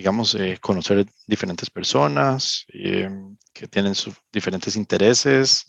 digamos, 0.00 0.34
eh, 0.34 0.56
conocer 0.62 1.06
diferentes 1.26 1.68
personas 1.68 2.64
eh, 2.72 3.10
que 3.52 3.68
tienen 3.68 3.94
sus 3.94 4.14
diferentes 4.32 4.74
intereses 4.74 5.66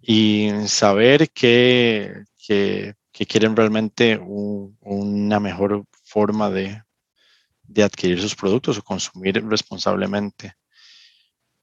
y 0.00 0.48
saber 0.68 1.28
que, 1.30 2.22
que, 2.46 2.94
quieren 3.26 3.56
realmente 3.56 4.16
un, 4.16 4.78
una 4.80 5.40
mejor 5.40 5.84
forma 6.04 6.48
de, 6.50 6.80
de, 7.64 7.82
adquirir 7.82 8.20
sus 8.20 8.36
productos 8.36 8.78
o 8.78 8.82
consumir 8.82 9.44
responsablemente. 9.44 10.54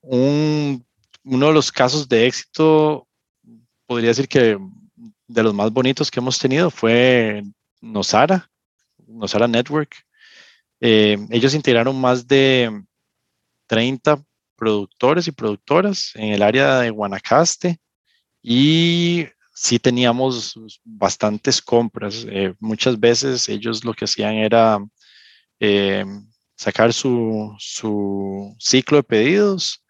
Un, 0.02 0.86
uno 1.24 1.48
de 1.48 1.54
los 1.54 1.72
casos 1.72 2.10
de 2.10 2.28
éxito, 2.28 3.08
podría 3.86 4.10
decir 4.10 4.28
que 4.28 4.58
de 5.28 5.44
los 5.44 5.54
más 5.54 5.72
bonitos 5.72 6.12
que 6.12 6.20
hemos 6.20 6.38
tenido 6.38 6.70
fue 6.70 7.42
Nosara, 7.80 8.52
Nosara 9.08 9.48
Network, 9.48 10.05
eh, 10.88 11.18
ellos 11.32 11.56
integraron 11.56 12.00
más 12.00 12.28
de 12.28 12.84
30 13.66 14.24
productores 14.56 15.28
y 15.28 15.32
productoras 15.32 16.12
en 16.14 16.32
el 16.32 16.44
área 16.44 16.78
de 16.78 16.92
Guanacaste 16.92 17.80
y 18.44 19.26
sí 19.52 19.80
teníamos 19.80 20.54
bastantes 20.84 21.60
compras. 21.60 22.28
Eh, 22.30 22.54
muchas 22.60 23.00
veces 23.00 23.50
ellos 23.50 23.84
lo 23.84 23.96
que 23.96 24.06
hacían 24.06 24.36
era 24.36 24.78
eh, 25.60 26.06
sacar 26.56 26.94
su, 26.94 27.56
su, 27.58 28.56
ciclo 28.60 28.98
de 28.98 29.04
pedidos 29.04 29.84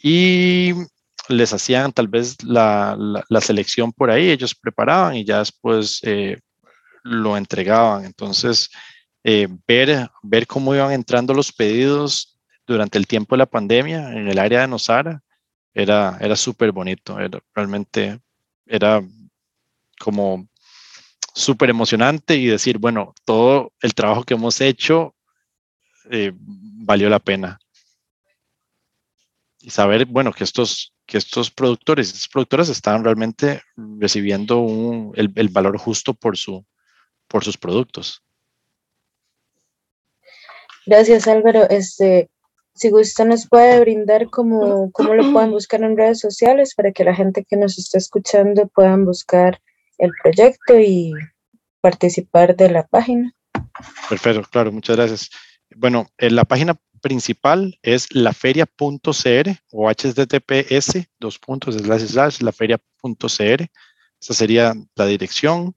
y 0.00 0.72
les 1.28 1.52
hacían 1.52 1.90
tal 1.90 2.06
vez 2.06 2.40
la, 2.44 2.96
la, 3.28 3.40
selección 3.40 3.92
por 3.92 4.08
ahí, 4.08 4.30
ellos 4.30 4.54
preparaban 4.54 5.16
y 5.16 5.24
ya 5.24 5.40
después 5.40 6.00
lo 7.02 7.36
entregaban. 7.36 8.04
Entonces, 8.04 8.70
eh, 9.24 9.48
ver, 9.66 10.10
ver 10.22 10.46
cómo 10.46 10.74
iban 10.74 10.92
entrando 10.92 11.34
los 11.34 11.52
pedidos 11.52 12.38
durante 12.66 12.98
el 12.98 13.06
tiempo 13.06 13.34
de 13.34 13.38
la 13.38 13.46
pandemia 13.46 14.12
en 14.12 14.28
el 14.28 14.38
área 14.38 14.60
de 14.60 14.68
Nosara 14.68 15.22
era, 15.74 16.18
era 16.20 16.36
súper 16.36 16.72
bonito, 16.72 17.18
era, 17.18 17.40
realmente 17.54 18.20
era 18.66 19.02
como 19.98 20.48
súper 21.34 21.70
emocionante 21.70 22.36
y 22.36 22.46
decir, 22.46 22.78
bueno, 22.78 23.14
todo 23.24 23.72
el 23.80 23.94
trabajo 23.94 24.24
que 24.24 24.34
hemos 24.34 24.60
hecho 24.60 25.14
eh, 26.10 26.32
valió 26.34 27.08
la 27.08 27.18
pena. 27.18 27.58
Y 29.60 29.70
saber, 29.70 30.06
bueno, 30.06 30.32
que 30.32 30.44
estos, 30.44 30.94
que 31.06 31.18
estos 31.18 31.50
productores, 31.50 32.08
estas 32.08 32.28
productoras 32.28 32.68
están 32.68 33.04
realmente 33.04 33.62
recibiendo 33.76 35.12
el, 35.14 35.32
el 35.34 35.48
valor 35.48 35.78
justo 35.78 36.14
por, 36.14 36.36
su, 36.36 36.64
por 37.28 37.44
sus 37.44 37.56
productos. 37.56 38.22
Gracias 40.88 41.28
Álvaro. 41.28 41.68
Este, 41.68 42.30
si 42.74 42.88
gusta 42.88 43.26
nos 43.26 43.46
puede 43.46 43.78
brindar 43.80 44.30
cómo, 44.30 44.90
cómo 44.92 45.12
lo 45.12 45.32
pueden 45.32 45.50
buscar 45.50 45.82
en 45.82 45.98
redes 45.98 46.18
sociales 46.18 46.74
para 46.74 46.92
que 46.92 47.04
la 47.04 47.14
gente 47.14 47.44
que 47.44 47.58
nos 47.58 47.78
está 47.78 47.98
escuchando 47.98 48.66
puedan 48.68 49.04
buscar 49.04 49.60
el 49.98 50.10
proyecto 50.22 50.78
y 50.78 51.12
participar 51.82 52.56
de 52.56 52.70
la 52.70 52.86
página. 52.86 53.34
Perfecto, 54.08 54.42
claro, 54.50 54.72
muchas 54.72 54.96
gracias. 54.96 55.30
Bueno, 55.76 56.06
en 56.16 56.36
la 56.36 56.46
página 56.46 56.74
principal 57.02 57.78
es 57.82 58.08
laferia.cr 58.14 59.50
o 59.72 59.90
https 59.90 61.06
dos 61.20 61.38
puntos 61.38 61.74
slash 61.74 62.06
slash 62.06 62.40
laferia.cr. 62.40 63.66
Esa 64.20 64.34
sería 64.34 64.72
la 64.96 65.04
dirección. 65.04 65.76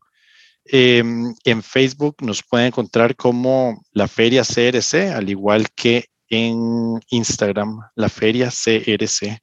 Eh, 0.74 1.04
en 1.44 1.64
Facebook 1.64 2.16
nos 2.22 2.42
pueden 2.44 2.68
encontrar 2.68 3.16
como 3.18 3.84
la 3.92 4.08
Feria 4.08 4.44
CRC, 4.44 5.12
al 5.14 5.30
igual 5.30 5.68
que 5.76 6.06
en 6.32 7.00
Instagram, 7.10 7.82
la 7.96 8.10
feria 8.10 8.50
CRC. 8.50 9.40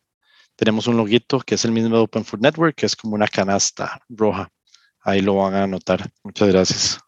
Tenemos 0.57 0.87
un 0.89 0.97
loguito 0.97 1.39
que 1.41 1.55
es 1.55 1.65
el 1.65 1.71
mismo 1.71 1.97
de 1.97 2.03
Open 2.03 2.25
Food 2.25 2.41
Network, 2.41 2.75
que 2.75 2.87
es 2.87 2.97
como 2.97 3.15
una 3.15 3.29
canasta 3.29 4.01
roja. 4.09 4.49
Ahí 5.03 5.21
lo 5.21 5.37
van 5.37 5.55
a 5.55 5.65
anotar. 5.65 6.11
Muchas 6.25 6.49
gracias. 6.49 6.99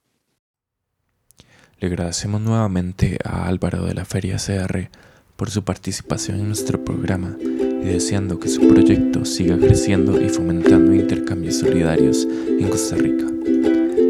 Le 1.78 1.88
agradecemos 1.88 2.42
nuevamente 2.42 3.18
a 3.24 3.48
Álvaro 3.48 3.85
de 3.87 3.94
la 3.94 4.04
Feria 4.04 4.37
CR 4.37 4.90
por 5.37 5.50
su 5.50 5.64
participación 5.64 6.40
en 6.40 6.48
nuestro 6.48 6.85
programa 6.85 7.35
y 7.40 7.87
deseando 7.87 8.38
que 8.38 8.48
su 8.48 8.68
proyecto 8.68 9.24
siga 9.24 9.56
creciendo 9.56 10.20
y 10.20 10.28
fomentando 10.28 10.94
intercambios 10.94 11.56
solidarios 11.56 12.26
en 12.26 12.68
Costa 12.68 12.96
Rica. 12.96 13.24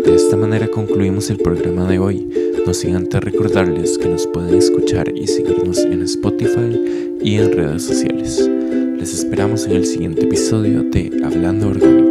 De 0.04 0.14
esta 0.14 0.36
manera 0.36 0.68
concluimos 0.68 1.30
el 1.30 1.38
programa 1.38 1.86
de 1.86 1.98
hoy, 1.98 2.28
no 2.66 2.74
sin 2.74 2.96
antes 2.96 3.20
recordarles 3.22 3.98
que 3.98 4.08
nos 4.08 4.26
pueden 4.26 4.54
escuchar 4.54 5.14
y 5.14 5.26
seguirnos 5.26 5.78
en 5.78 6.02
Spotify 6.02 7.18
y 7.22 7.36
en 7.36 7.52
redes 7.52 7.84
sociales. 7.84 8.48
Les 8.98 9.14
esperamos 9.14 9.66
en 9.66 9.72
el 9.72 9.86
siguiente 9.86 10.22
episodio 10.24 10.82
de 10.82 11.20
Hablando 11.24 11.68
Orgánico. 11.68 12.09